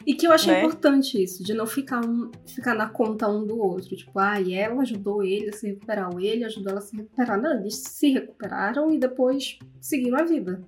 E 0.05 0.13
que 0.13 0.27
eu 0.27 0.31
achei 0.31 0.53
Né? 0.53 0.59
importante 0.59 1.21
isso, 1.21 1.43
de 1.43 1.53
não 1.53 1.65
ficar, 1.65 2.03
um, 2.03 2.31
ficar 2.45 2.73
na 2.73 2.89
conta 2.89 3.27
um 3.27 3.45
do 3.45 3.61
outro. 3.61 3.95
Tipo, 3.95 4.19
ah, 4.19 4.39
e 4.39 4.53
ela 4.53 4.81
ajudou 4.81 5.23
ele 5.23 5.49
a 5.49 5.53
se 5.53 5.67
recuperar, 5.67 6.11
ou 6.11 6.19
ele 6.19 6.43
ajudou 6.43 6.71
ela 6.71 6.79
a 6.79 6.83
se 6.83 6.95
recuperar. 6.95 7.41
Não, 7.41 7.59
eles 7.59 7.75
se 7.75 8.11
recuperaram 8.11 8.91
e 8.91 8.97
depois 8.97 9.57
seguiram 9.79 10.19
a 10.19 10.23
vida. 10.23 10.61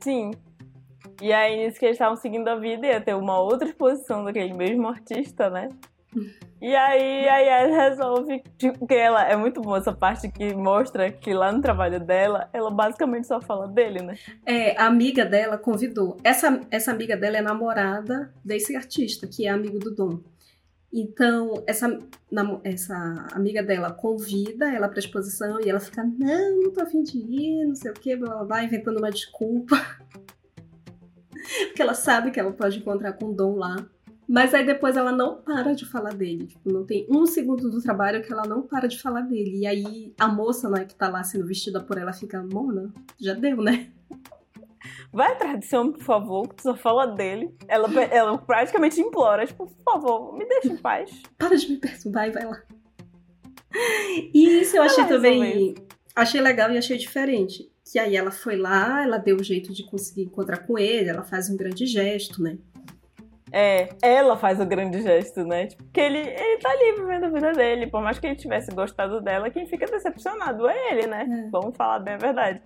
Sim. 0.00 0.30
E 1.20 1.32
aí, 1.32 1.56
nisso 1.56 1.78
que 1.78 1.86
eles 1.86 1.94
estavam 1.94 2.16
seguindo 2.16 2.46
a 2.48 2.56
vida, 2.56 2.86
ia 2.86 3.00
ter 3.00 3.14
uma 3.14 3.40
outra 3.40 3.66
exposição 3.66 4.22
daquele 4.24 4.52
mesmo 4.52 4.86
artista, 4.86 5.48
né? 5.48 5.70
E 6.60 6.74
aí, 6.74 7.28
a 7.28 7.38
Yas 7.38 7.70
resolve, 7.70 8.42
tipo, 8.56 8.78
porque 8.78 8.94
ela 8.94 9.28
é 9.28 9.36
muito 9.36 9.60
boa 9.60 9.78
essa 9.78 9.92
parte 9.92 10.28
que 10.30 10.54
mostra 10.54 11.12
que 11.12 11.34
lá 11.34 11.52
no 11.52 11.60
trabalho 11.60 12.00
dela, 12.00 12.48
ela 12.52 12.70
basicamente 12.70 13.26
só 13.26 13.40
fala 13.40 13.68
dele, 13.68 14.00
né? 14.00 14.16
É, 14.44 14.76
a 14.80 14.86
amiga 14.86 15.24
dela 15.26 15.58
convidou. 15.58 16.16
Essa, 16.24 16.60
essa 16.70 16.90
amiga 16.90 17.16
dela 17.16 17.36
é 17.36 17.42
namorada 17.42 18.32
desse 18.42 18.74
artista, 18.74 19.26
que 19.26 19.46
é 19.46 19.50
amigo 19.50 19.78
do 19.78 19.94
Dom. 19.94 20.20
Então, 20.90 21.62
essa, 21.66 21.98
essa 22.64 23.26
amiga 23.32 23.62
dela 23.62 23.92
convida 23.92 24.72
ela 24.72 24.88
pra 24.88 24.98
exposição 24.98 25.60
e 25.60 25.68
ela 25.68 25.78
fica, 25.78 26.02
não, 26.02 26.62
não 26.62 26.72
tô 26.72 26.80
afim 26.80 27.02
de 27.02 27.18
ir, 27.18 27.66
não 27.66 27.74
sei 27.74 27.90
o 27.90 27.94
que, 27.94 28.16
blá 28.16 28.36
blá 28.36 28.44
blá, 28.44 28.64
inventando 28.64 28.96
uma 28.96 29.10
desculpa. 29.10 29.76
Porque 31.66 31.82
ela 31.82 31.92
sabe 31.92 32.30
que 32.30 32.40
ela 32.40 32.50
pode 32.50 32.78
encontrar 32.78 33.12
com 33.12 33.26
o 33.26 33.34
Dom 33.34 33.56
lá. 33.56 33.76
Mas 34.28 34.52
aí 34.52 34.66
depois 34.66 34.96
ela 34.96 35.12
não 35.12 35.36
para 35.36 35.72
de 35.72 35.86
falar 35.86 36.12
dele. 36.12 36.46
Tipo, 36.46 36.72
não 36.72 36.84
tem 36.84 37.06
um 37.08 37.26
segundo 37.26 37.70
do 37.70 37.80
trabalho 37.80 38.22
que 38.22 38.32
ela 38.32 38.46
não 38.46 38.62
para 38.62 38.88
de 38.88 39.00
falar 39.00 39.20
dele. 39.20 39.60
E 39.60 39.66
aí 39.66 40.12
a 40.18 40.26
moça, 40.26 40.68
né, 40.68 40.84
que 40.84 40.94
tá 40.94 41.08
lá 41.08 41.22
sendo 41.22 41.46
vestida 41.46 41.80
por 41.80 41.96
ela, 41.96 42.12
fica, 42.12 42.42
Mona, 42.42 42.92
já 43.20 43.34
deu, 43.34 43.58
né? 43.58 43.90
Vai 45.12 45.32
atrás 45.32 45.60
desse 45.60 45.76
homem, 45.76 45.92
por 45.92 46.02
favor, 46.02 46.52
que 46.52 46.62
só 46.62 46.74
fala 46.74 47.06
dele. 47.06 47.54
Ela, 47.68 47.88
ela 48.10 48.38
praticamente 48.38 49.00
implora, 49.00 49.46
tipo, 49.46 49.66
por 49.66 49.82
favor, 49.84 50.36
me 50.36 50.44
deixa 50.46 50.68
em 50.68 50.76
paz. 50.76 51.10
Para 51.38 51.56
de 51.56 51.70
me 51.70 51.76
perturbar 51.76 52.28
e 52.28 52.32
vai 52.32 52.44
lá. 52.44 52.62
E 54.34 54.60
isso 54.60 54.76
eu 54.76 54.82
achei 54.82 55.04
Ela 55.04 55.08
também. 55.08 55.74
Achei 56.14 56.40
legal 56.40 56.70
e 56.70 56.78
achei 56.78 56.96
diferente. 56.96 57.70
Que 57.84 57.98
aí 57.98 58.16
ela 58.16 58.30
foi 58.30 58.56
lá, 58.56 59.04
ela 59.04 59.18
deu 59.18 59.36
o 59.36 59.44
jeito 59.44 59.72
de 59.72 59.84
conseguir 59.84 60.22
encontrar 60.22 60.66
com 60.66 60.78
ele, 60.78 61.08
ela 61.08 61.22
faz 61.22 61.48
um 61.48 61.56
grande 61.56 61.86
gesto, 61.86 62.42
né? 62.42 62.58
É, 63.58 63.88
ela 64.02 64.36
faz 64.36 64.60
o 64.60 64.66
grande 64.66 65.00
gesto, 65.02 65.42
né? 65.44 65.66
Tipo, 65.68 65.82
que 65.92 66.00
ele, 66.00 66.18
ele 66.18 66.58
tá 66.60 66.70
ali 66.70 66.92
vivendo 67.00 67.24
a 67.24 67.28
vida 67.30 67.52
dele. 67.52 67.86
Por 67.86 68.02
mais 68.02 68.18
que 68.18 68.26
ele 68.26 68.36
tivesse 68.36 68.70
gostado 68.74 69.20
dela, 69.20 69.48
quem 69.48 69.66
fica 69.66 69.86
decepcionado 69.86 70.68
é 70.68 70.92
ele, 70.92 71.06
né? 71.06 71.26
É. 71.46 71.50
Vamos 71.50 71.74
falar 71.76 72.00
bem 72.00 72.14
a 72.14 72.18
verdade. 72.18 72.60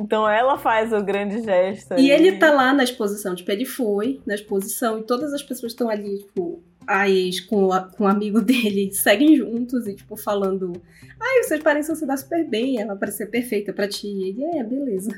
Então 0.00 0.28
ela 0.28 0.58
faz 0.58 0.92
o 0.92 1.02
grande 1.02 1.42
gesto. 1.42 1.92
E 1.94 2.12
ali. 2.12 2.28
ele 2.28 2.38
tá 2.38 2.50
lá 2.50 2.72
na 2.72 2.84
exposição, 2.84 3.34
tipo, 3.34 3.50
ele 3.50 3.64
foi 3.64 4.20
na 4.26 4.34
exposição 4.34 4.98
e 4.98 5.02
todas 5.02 5.32
as 5.34 5.42
pessoas 5.42 5.72
estão 5.72 5.88
ali, 5.88 6.18
tipo, 6.18 6.62
a 6.86 7.08
ex 7.08 7.40
com, 7.40 7.72
a- 7.72 7.80
com 7.90 8.04
o 8.04 8.06
amigo 8.06 8.40
dele 8.40 8.92
seguem 8.96 9.34
juntos 9.36 9.86
e, 9.86 9.94
tipo, 9.94 10.16
falando: 10.16 10.72
Ai, 11.20 11.42
vocês 11.42 11.62
parecem 11.62 11.94
se 11.94 12.06
dar 12.06 12.16
super 12.18 12.42
bem, 12.48 12.80
ela 12.80 12.94
parece 12.96 13.18
ser 13.18 13.26
perfeita 13.26 13.72
pra 13.72 13.88
ti. 13.88 14.06
E 14.06 14.28
ele, 14.30 14.44
é, 14.44 14.62
beleza. 14.62 15.10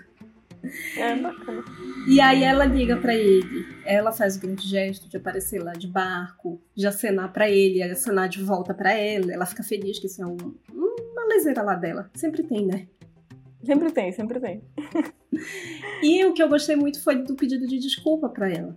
É 0.96 1.16
bacana. 1.16 1.64
E 2.06 2.20
aí 2.20 2.42
ela 2.42 2.64
liga 2.64 2.96
pra 2.96 3.14
ele, 3.14 3.66
ela 3.84 4.12
faz 4.12 4.36
o 4.36 4.40
grande 4.40 4.66
gesto 4.66 5.08
de 5.08 5.16
aparecer 5.16 5.62
lá 5.62 5.72
de 5.72 5.86
barco, 5.86 6.60
de 6.74 6.86
acenar 6.86 7.32
pra 7.32 7.50
ele, 7.50 7.82
acenar 7.82 8.28
de 8.28 8.42
volta 8.42 8.74
pra 8.74 8.92
ela, 8.92 9.32
ela 9.32 9.46
fica 9.46 9.62
feliz 9.62 9.98
que 9.98 10.06
isso 10.06 10.22
é 10.22 10.26
um, 10.26 10.36
uma 10.72 11.24
leseira 11.26 11.62
lá 11.62 11.74
dela. 11.74 12.10
Sempre 12.14 12.42
tem, 12.42 12.66
né? 12.66 12.86
Sempre 13.64 13.90
tem, 13.90 14.12
sempre 14.12 14.40
tem. 14.40 14.62
E 16.02 16.24
o 16.24 16.32
que 16.32 16.42
eu 16.42 16.48
gostei 16.48 16.76
muito 16.76 17.02
foi 17.02 17.16
do 17.22 17.34
pedido 17.34 17.66
de 17.66 17.78
desculpa 17.78 18.28
pra 18.28 18.50
ela. 18.50 18.76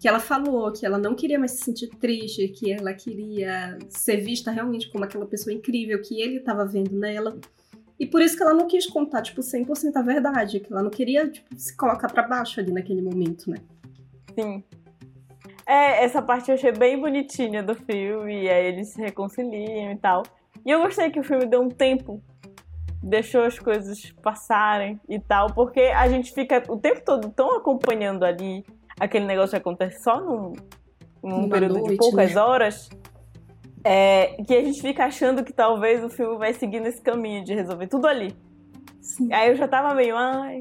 Que 0.00 0.08
ela 0.08 0.18
falou 0.18 0.72
que 0.72 0.84
ela 0.84 0.98
não 0.98 1.14
queria 1.14 1.38
mais 1.38 1.52
se 1.52 1.64
sentir 1.64 1.88
triste, 1.88 2.48
que 2.48 2.72
ela 2.72 2.92
queria 2.92 3.78
ser 3.88 4.16
vista 4.16 4.50
realmente 4.50 4.90
como 4.90 5.04
aquela 5.04 5.26
pessoa 5.26 5.54
incrível 5.54 6.00
que 6.00 6.20
ele 6.20 6.38
estava 6.38 6.64
vendo 6.64 6.98
nela. 6.98 7.38
E 7.98 8.06
por 8.06 8.20
isso 8.20 8.36
que 8.36 8.42
ela 8.42 8.54
não 8.54 8.66
quis 8.66 8.86
contar, 8.86 9.22
tipo, 9.22 9.40
100% 9.40 9.96
a 9.96 10.02
verdade, 10.02 10.60
que 10.60 10.72
ela 10.72 10.82
não 10.82 10.90
queria, 10.90 11.28
tipo, 11.28 11.48
se 11.56 11.76
colocar 11.76 12.08
pra 12.12 12.26
baixo 12.26 12.60
ali 12.60 12.72
naquele 12.72 13.02
momento, 13.02 13.50
né? 13.50 13.58
Sim. 14.34 14.64
É, 15.66 16.04
essa 16.04 16.20
parte 16.20 16.50
eu 16.50 16.54
achei 16.54 16.72
bem 16.72 17.00
bonitinha 17.00 17.62
do 17.62 17.74
filme, 17.74 18.42
e 18.42 18.50
aí 18.50 18.66
eles 18.66 18.88
se 18.88 19.00
reconciliam 19.00 19.92
e 19.92 19.96
tal. 19.96 20.22
E 20.64 20.70
eu 20.70 20.82
gostei 20.82 21.10
que 21.10 21.20
o 21.20 21.24
filme 21.24 21.46
deu 21.46 21.60
um 21.60 21.68
tempo, 21.68 22.22
deixou 23.02 23.42
as 23.42 23.58
coisas 23.58 24.10
passarem 24.22 25.00
e 25.08 25.18
tal, 25.18 25.52
porque 25.52 25.80
a 25.80 26.08
gente 26.08 26.32
fica 26.32 26.62
o 26.68 26.76
tempo 26.76 27.02
todo 27.04 27.30
tão 27.30 27.56
acompanhando 27.56 28.24
ali 28.24 28.64
aquele 28.98 29.24
negócio 29.24 29.50
que 29.50 29.56
acontece 29.56 30.02
só 30.02 30.20
num, 30.20 30.52
num 31.22 31.48
período 31.48 31.74
de 31.74 31.80
noite, 31.80 31.96
poucas 31.98 32.34
né? 32.34 32.40
horas, 32.40 32.90
é, 33.84 34.36
que 34.46 34.54
a 34.54 34.64
gente 34.64 34.80
fica 34.80 35.04
achando 35.04 35.44
que 35.44 35.52
talvez 35.52 36.02
o 36.04 36.08
filme 36.08 36.36
vai 36.38 36.52
seguir 36.52 36.80
nesse 36.80 37.00
caminho 37.00 37.44
de 37.44 37.54
resolver 37.54 37.88
tudo 37.88 38.06
ali. 38.06 38.34
Sim. 39.00 39.32
Aí 39.32 39.50
eu 39.50 39.56
já 39.56 39.66
tava 39.66 39.94
meio, 39.94 40.16
ai, 40.16 40.60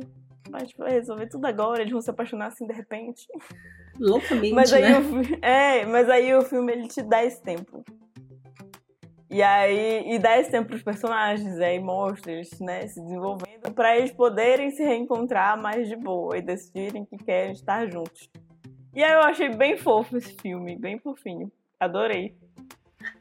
mas 0.50 0.72
vai 0.74 0.92
resolver 0.92 1.28
tudo 1.28 1.46
agora, 1.46 1.82
eles 1.82 1.92
vão 1.92 2.02
se 2.02 2.10
apaixonar 2.10 2.48
assim 2.48 2.66
de 2.66 2.74
repente. 2.74 3.28
Loucamente, 4.00 4.54
Mas 4.54 4.74
aí, 4.74 4.82
né? 4.82 5.00
o, 5.00 5.46
é, 5.46 5.86
mas 5.86 6.10
aí 6.10 6.34
o 6.34 6.42
filme 6.42 6.72
ele 6.72 6.88
te 6.88 7.02
dá 7.02 7.24
esse 7.24 7.42
tempo. 7.42 7.84
E 9.30 9.42
aí, 9.42 10.12
e 10.12 10.20
dá 10.20 10.38
esse 10.38 10.52
tempo 10.52 10.70
pros 10.70 10.84
personagens, 10.84 11.58
aí 11.60 11.80
mostra 11.80 12.34
eles, 12.34 12.60
né, 12.60 12.86
se 12.88 13.00
desenvolvendo 13.02 13.72
pra 13.74 13.96
eles 13.96 14.12
poderem 14.12 14.72
se 14.72 14.84
reencontrar 14.84 15.62
mais 15.62 15.88
de 15.88 15.96
boa 15.96 16.38
e 16.38 16.42
decidirem 16.42 17.06
que 17.06 17.16
querem 17.18 17.54
estar 17.54 17.90
juntos. 17.90 18.30
E 18.94 19.02
aí 19.02 19.14
eu 19.14 19.22
achei 19.22 19.48
bem 19.48 19.78
fofo 19.78 20.18
esse 20.18 20.36
filme, 20.36 20.78
bem 20.78 21.00
fofinho. 21.00 21.50
Adorei. 21.80 22.36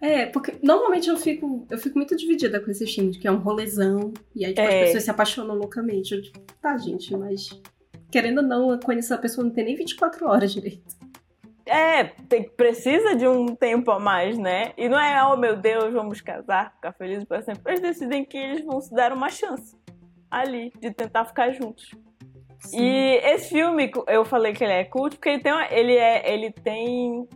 É, 0.00 0.26
porque 0.26 0.54
normalmente 0.62 1.08
eu 1.08 1.16
fico, 1.16 1.66
eu 1.70 1.78
fico 1.78 1.96
muito 1.98 2.16
dividida 2.16 2.60
com 2.60 2.70
esses 2.70 2.92
filmes, 2.94 3.16
que 3.16 3.26
é 3.28 3.32
um 3.32 3.38
rolezão, 3.38 4.12
e 4.34 4.44
aí 4.44 4.52
tipo, 4.54 4.66
as 4.66 4.74
É. 4.74 4.84
pessoas 4.84 5.04
se 5.04 5.10
apaixonam 5.10 5.54
loucamente. 5.54 6.14
Eu, 6.14 6.22
tipo, 6.22 6.38
tá, 6.60 6.76
gente, 6.78 7.14
mas 7.16 7.60
querendo 8.10 8.38
ou 8.38 8.44
não, 8.44 8.78
conhecer 8.80 9.14
a 9.14 9.18
pessoa 9.18 9.44
não 9.46 9.52
tem 9.52 9.64
nem 9.64 9.76
24 9.76 10.26
horas 10.26 10.52
direito. 10.52 10.98
É, 11.66 12.02
tem, 12.28 12.48
precisa 12.50 13.14
de 13.14 13.28
um 13.28 13.54
tempo 13.54 13.92
a 13.92 14.00
mais, 14.00 14.36
né? 14.36 14.72
E 14.76 14.88
não 14.88 14.98
é, 14.98 15.22
oh 15.24 15.36
meu 15.36 15.54
Deus, 15.56 15.92
vamos 15.92 16.20
casar, 16.20 16.72
ficar 16.74 16.92
felizes 16.94 17.24
para 17.24 17.42
sempre. 17.42 17.62
Eles 17.70 17.80
decidem 17.80 18.24
que 18.24 18.36
eles 18.36 18.64
vão 18.64 18.80
se 18.80 18.92
dar 18.92 19.12
uma 19.12 19.28
chance 19.28 19.76
ali, 20.28 20.72
de 20.80 20.90
tentar 20.92 21.24
ficar 21.26 21.52
juntos. 21.52 21.90
E 22.72 23.20
esse 23.24 23.50
filme, 23.50 23.90
eu 24.08 24.24
falei 24.24 24.52
que 24.52 24.62
ele 24.64 24.72
é 24.72 24.84
cult 24.84 25.16
porque 25.16 25.28
ele 25.30 25.42
tem, 25.42 25.52
uma, 25.52 25.66
ele 25.72 25.94
é, 25.94 26.34
ele 26.34 26.50
tem 26.50 27.26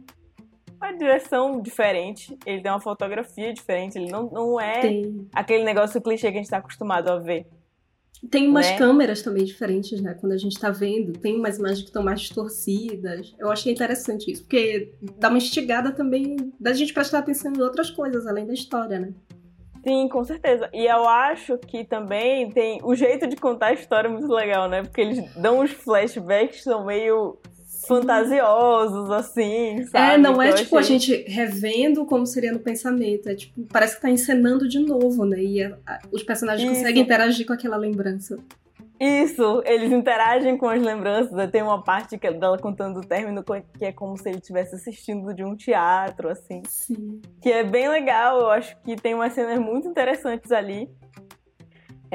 uma 0.85 0.97
direção 0.97 1.61
diferente, 1.61 2.37
ele 2.44 2.62
tem 2.62 2.70
uma 2.70 2.81
fotografia 2.81 3.53
diferente, 3.53 3.99
ele 3.99 4.11
não, 4.11 4.31
não 4.31 4.61
é 4.61 4.81
tem, 4.81 5.29
aquele 5.33 5.64
negócio 5.64 6.01
clichê 6.01 6.31
que 6.31 6.38
a 6.38 6.40
gente 6.40 6.51
tá 6.51 6.59
acostumado 6.59 7.09
a 7.09 7.18
ver. 7.18 7.47
tem 8.31 8.49
umas 8.49 8.66
né? 8.66 8.79
câmeras 8.79 9.23
também 9.23 9.44
diferentes, 9.44 10.01
né? 10.01 10.14
Quando 10.14 10.33
a 10.33 10.38
gente 10.38 10.59
tá 10.59 10.70
vendo, 10.70 11.12
tem 11.12 11.37
umas 11.37 11.59
imagens 11.59 11.81
que 11.81 11.88
estão 11.88 12.03
mais 12.03 12.20
distorcidas. 12.20 13.35
Eu 13.38 13.51
achei 13.51 13.73
interessante 13.73 14.31
isso, 14.31 14.42
porque 14.42 14.92
dá 15.18 15.29
uma 15.29 15.38
instigada 15.38 15.90
também 15.92 16.37
da 16.61 16.73
gente 16.73 16.92
prestar 16.92 17.18
atenção 17.18 17.53
em 17.53 17.61
outras 17.61 17.90
coisas, 17.90 18.27
além 18.27 18.47
da 18.47 18.55
história, 18.55 18.99
né? 18.99 19.14
Sim, 19.87 20.09
com 20.09 20.25
certeza. 20.25 20.70
E 20.73 20.87
eu 20.87 21.07
acho 21.07 21.59
que 21.59 21.85
também 21.85 22.51
tem 22.51 22.81
o 22.83 22.94
jeito 22.94 23.27
de 23.27 23.37
contar 23.37 23.66
a 23.66 23.73
história 23.75 24.09
é 24.09 24.11
muito 24.11 24.33
legal, 24.33 24.66
né? 24.66 24.83
Porque 24.83 25.01
eles 25.03 25.35
dão 25.35 25.61
uns 25.61 25.73
flashbacks 25.73 26.57
que 26.57 26.62
são 26.62 26.87
meio 26.87 27.38
fantasiosos, 27.87 29.11
assim, 29.11 29.85
sabe? 29.85 30.14
É, 30.14 30.18
não 30.18 30.40
é 30.40 30.51
eu 30.51 30.55
tipo 30.55 30.77
a 30.77 30.81
achei- 30.81 30.99
gente 30.99 31.25
revendo 31.31 32.05
como 32.07 32.27
seria 32.27 32.53
no 32.53 32.59
pensamento. 32.59 33.29
É 33.29 33.35
tipo, 33.35 33.62
parece 33.73 33.97
que 33.97 34.03
tá 34.03 34.11
encenando 34.11 34.68
de 34.68 34.79
novo, 34.81 35.25
né? 35.25 35.42
E 35.42 35.62
a- 35.62 35.77
a- 35.87 35.99
os 36.12 36.23
personagens 36.23 36.70
Isso. 36.70 36.81
conseguem 36.81 37.03
interagir 37.03 37.47
com 37.47 37.53
aquela 37.53 37.77
lembrança. 37.77 38.38
Isso, 39.01 39.61
eles 39.66 39.90
interagem 39.92 40.57
com 40.57 40.68
as 40.68 40.81
lembranças. 40.81 41.51
Tem 41.51 41.61
uma 41.62 41.83
parte 41.83 42.16
que 42.16 42.27
é 42.29 42.33
dela 42.33 42.57
contando 42.57 43.01
o 43.01 43.05
término 43.05 43.42
que 43.77 43.85
é 43.85 43.92
como 43.92 44.16
se 44.16 44.29
ele 44.29 44.38
estivesse 44.38 44.77
assistindo 44.77 45.35
de 45.35 45.42
um 45.44 45.57
teatro, 45.57 46.29
assim. 46.29 46.62
Sim. 46.68 47.20
Que 47.42 47.51
é 47.51 47.64
bem 47.64 47.88
legal, 47.88 48.38
eu 48.40 48.51
acho 48.51 48.77
que 48.83 48.94
tem 48.94 49.12
umas 49.14 49.33
cenas 49.33 49.59
muito 49.59 49.88
interessantes 49.88 50.53
ali. 50.53 50.88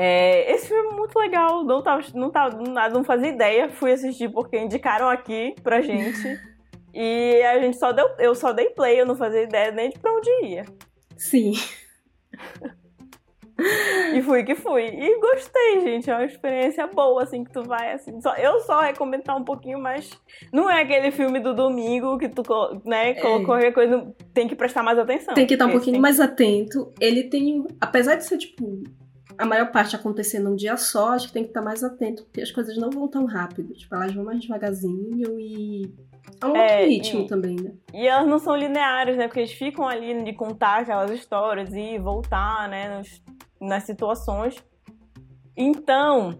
É, 0.01 0.49
esse 0.53 0.69
filme 0.69 0.93
é 0.93 0.95
muito 0.95 1.19
legal, 1.19 1.61
não, 1.65 1.81
tava, 1.83 2.01
não, 2.15 2.31
tava, 2.31 2.57
não 2.89 3.03
fazia 3.03 3.27
ideia, 3.27 3.67
fui 3.69 3.91
assistir 3.91 4.29
porque 4.29 4.57
indicaram 4.57 5.09
aqui 5.09 5.53
pra 5.61 5.81
gente. 5.81 6.39
e 6.95 7.43
a 7.43 7.59
gente 7.59 7.77
só 7.77 7.91
deu. 7.91 8.07
Eu 8.17 8.33
só 8.33 8.53
dei 8.53 8.69
play, 8.69 9.01
eu 9.01 9.05
não 9.05 9.17
fazia 9.17 9.43
ideia 9.43 9.71
nem 9.71 9.89
de 9.89 9.99
pra 9.99 10.13
onde 10.13 10.29
ia. 10.45 10.63
Sim. 11.17 11.51
e 14.15 14.21
fui 14.21 14.45
que 14.45 14.55
fui. 14.55 14.85
E 14.85 15.19
gostei, 15.19 15.81
gente. 15.81 16.09
É 16.09 16.15
uma 16.15 16.23
experiência 16.23 16.87
boa, 16.87 17.23
assim, 17.23 17.43
que 17.43 17.51
tu 17.51 17.63
vai, 17.63 17.91
assim. 17.91 18.21
Só, 18.21 18.33
eu 18.35 18.61
só 18.61 18.79
recomendo 18.79 19.29
um 19.35 19.43
pouquinho, 19.43 19.79
mas 19.79 20.09
não 20.53 20.69
é 20.69 20.81
aquele 20.81 21.11
filme 21.11 21.41
do 21.41 21.53
domingo 21.53 22.17
que 22.17 22.29
tu, 22.29 22.41
né, 22.85 23.15
colocou 23.15 23.57
é. 23.57 23.71
qualquer 23.71 23.73
coisa. 23.73 24.15
Tem 24.33 24.47
que 24.47 24.55
prestar 24.55 24.81
mais 24.81 24.97
atenção. 24.97 25.33
Tem 25.33 25.45
que 25.45 25.55
estar 25.55 25.65
um 25.65 25.71
pouquinho 25.71 25.99
mais 25.99 26.21
atento. 26.21 26.89
Ele 27.01 27.23
tem. 27.23 27.67
Apesar 27.81 28.15
de 28.15 28.23
ser, 28.23 28.37
tipo, 28.37 28.81
a 29.39 29.45
maior 29.45 29.71
parte 29.71 29.95
acontecendo 29.95 30.49
num 30.49 30.55
dia 30.55 30.75
só, 30.75 31.13
acho 31.13 31.27
que 31.27 31.33
tem 31.33 31.43
que 31.43 31.49
estar 31.49 31.61
mais 31.61 31.81
atento, 31.81 32.23
porque 32.25 32.41
as 32.41 32.51
coisas 32.51 32.77
não 32.77 32.89
vão 32.89 33.07
tão 33.07 33.25
rápido. 33.25 33.73
Tipo, 33.73 33.95
elas 33.95 34.13
vão 34.13 34.25
mais 34.25 34.41
devagarzinho 34.41 35.39
e. 35.39 35.95
É 36.41 36.45
um 36.45 36.55
é, 36.55 36.73
outro 36.73 36.89
ritmo 36.89 37.21
e, 37.21 37.27
também, 37.27 37.55
né? 37.55 37.71
E 37.93 38.05
elas 38.05 38.27
não 38.27 38.37
são 38.37 38.53
lineares, 38.53 39.17
né? 39.17 39.27
Porque 39.27 39.39
eles 39.39 39.53
ficam 39.53 39.87
ali 39.87 40.23
de 40.25 40.33
contar 40.33 40.81
aquelas 40.81 41.09
histórias 41.11 41.73
e 41.73 41.97
voltar, 41.97 42.67
né? 42.67 42.97
Nos, 42.97 43.23
nas 43.61 43.83
situações. 43.83 44.61
Então, 45.55 46.37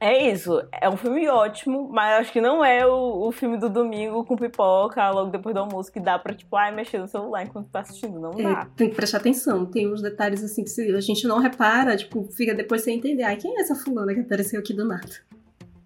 é 0.00 0.30
isso. 0.30 0.62
É 0.72 0.88
um 0.88 0.96
filme 0.96 1.28
ótimo, 1.28 1.88
mas 1.90 2.20
acho 2.20 2.32
que 2.32 2.40
não 2.40 2.64
é 2.64 2.86
o, 2.86 3.26
o 3.26 3.32
filme 3.32 3.58
do 3.58 3.68
domingo 3.68 4.24
com 4.24 4.36
pipoca, 4.36 5.10
logo 5.10 5.30
depois 5.30 5.54
do 5.54 5.60
almoço, 5.60 5.92
que 5.92 5.98
dá 5.98 6.18
pra, 6.18 6.34
tipo, 6.34 6.54
ai, 6.56 6.74
mexer 6.74 6.98
no 6.98 7.08
celular 7.08 7.44
enquanto 7.44 7.68
tá 7.68 7.80
assistindo. 7.80 8.20
Não 8.20 8.32
é, 8.32 8.42
dá. 8.42 8.68
Tem 8.76 8.88
que 8.88 8.94
prestar 8.94 9.18
atenção. 9.18 9.66
Tem 9.66 9.92
uns 9.92 10.00
detalhes 10.00 10.42
assim 10.44 10.62
que 10.62 10.70
se 10.70 10.94
a 10.94 11.00
gente 11.00 11.26
não 11.26 11.38
repara, 11.38 11.96
tipo, 11.96 12.24
fica 12.32 12.54
depois 12.54 12.82
sem 12.82 12.96
entender. 12.98 13.24
Ai, 13.24 13.36
quem 13.36 13.56
é 13.56 13.60
essa 13.60 13.74
fulana 13.74 14.14
que 14.14 14.20
apareceu 14.20 14.60
aqui 14.60 14.72
do 14.72 14.84
nada? 14.84 15.08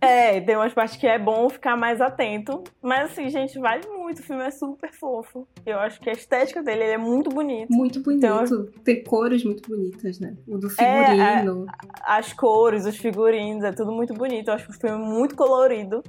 É, 0.02 0.40
tem 0.40 0.56
umas 0.56 0.74
partes 0.74 0.96
que 0.96 1.06
é 1.06 1.16
bom 1.16 1.48
ficar 1.48 1.76
mais 1.76 2.00
atento. 2.00 2.64
Mas 2.82 3.12
assim, 3.12 3.28
gente, 3.28 3.56
vale 3.60 3.86
muito. 3.86 4.18
O 4.18 4.22
filme 4.24 4.42
é 4.42 4.50
super 4.50 4.92
fofo. 4.92 5.46
Eu 5.64 5.78
acho 5.78 6.00
que 6.00 6.10
a 6.10 6.12
estética 6.12 6.60
dele 6.60 6.82
é 6.82 6.98
muito 6.98 7.30
bonito. 7.30 7.72
Muito 7.72 8.02
bonito. 8.02 8.26
Então, 8.26 8.66
tem 8.82 9.04
cores 9.04 9.44
muito 9.44 9.68
bonitas, 9.68 10.18
né? 10.18 10.36
O 10.48 10.58
do 10.58 10.68
figurino. 10.68 11.66
É, 11.68 11.72
as 12.02 12.32
cores, 12.32 12.84
os 12.84 12.96
figurinos, 12.96 13.62
é 13.62 13.70
tudo 13.70 13.92
muito 13.92 14.12
bonito. 14.12 14.48
Eu 14.48 14.54
acho 14.54 14.70
o 14.72 14.74
filme 14.74 14.98
muito 14.98 15.36
colorido. 15.36 16.02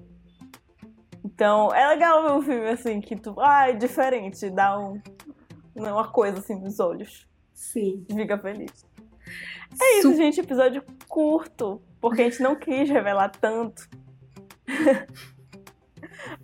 Então, 1.23 1.71
é 1.71 1.87
legal 1.89 2.23
ver 2.23 2.31
um 2.31 2.41
filme 2.41 2.69
assim, 2.69 2.99
que 2.99 3.15
tu. 3.15 3.35
Ah, 3.37 3.69
é 3.69 3.73
diferente, 3.73 4.49
dá 4.49 4.75
um, 4.79 4.99
uma 5.75 6.07
coisa 6.07 6.39
assim 6.39 6.59
nos 6.59 6.79
olhos. 6.79 7.27
Sim. 7.53 8.03
Fica 8.09 8.39
feliz. 8.39 8.87
É 9.79 9.99
isso, 9.99 10.09
Su 10.09 10.17
gente. 10.17 10.39
Episódio 10.39 10.83
curto 11.07 11.79
porque 12.03 12.21
a 12.21 12.29
gente 12.29 12.43
não 12.43 12.53
quis 12.53 12.89
revelar 12.89 13.29
tanto. 13.29 13.87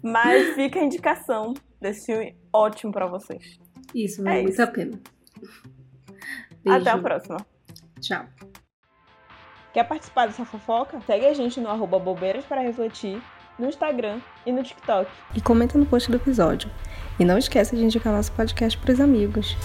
Mas 0.01 0.55
fica 0.55 0.79
a 0.79 0.83
indicação 0.83 1.53
desse 1.81 2.05
filme 2.05 2.37
ótimo 2.53 2.93
para 2.93 3.07
vocês. 3.07 3.59
Isso, 3.93 4.23
vale 4.23 4.37
é 4.37 4.41
muito 4.43 4.53
isso. 4.53 4.61
a 4.61 4.67
pena. 4.67 5.01
Beijo. 6.63 6.79
Até 6.79 6.91
a 6.91 6.97
próxima. 6.97 7.45
Tchau. 7.99 8.25
Quer 9.73 9.83
participar 9.83 10.27
dessa 10.27 10.45
fofoca? 10.45 11.01
Segue 11.01 11.25
a 11.25 11.33
gente 11.33 11.59
no 11.59 11.67
arroba 11.67 11.99
bobeiras 11.99 12.45
para 12.45 12.61
refletir, 12.61 13.21
no 13.57 13.67
Instagram 13.67 14.21
e 14.45 14.53
no 14.53 14.63
TikTok. 14.63 15.11
E 15.35 15.41
comenta 15.41 15.77
no 15.77 15.85
post 15.85 16.09
do 16.09 16.15
episódio. 16.15 16.71
E 17.19 17.25
não 17.25 17.37
esqueça 17.37 17.75
de 17.75 17.83
indicar 17.83 18.13
nosso 18.13 18.31
podcast 18.31 18.79
para 18.79 18.93
os 18.93 19.01
amigos. 19.01 19.57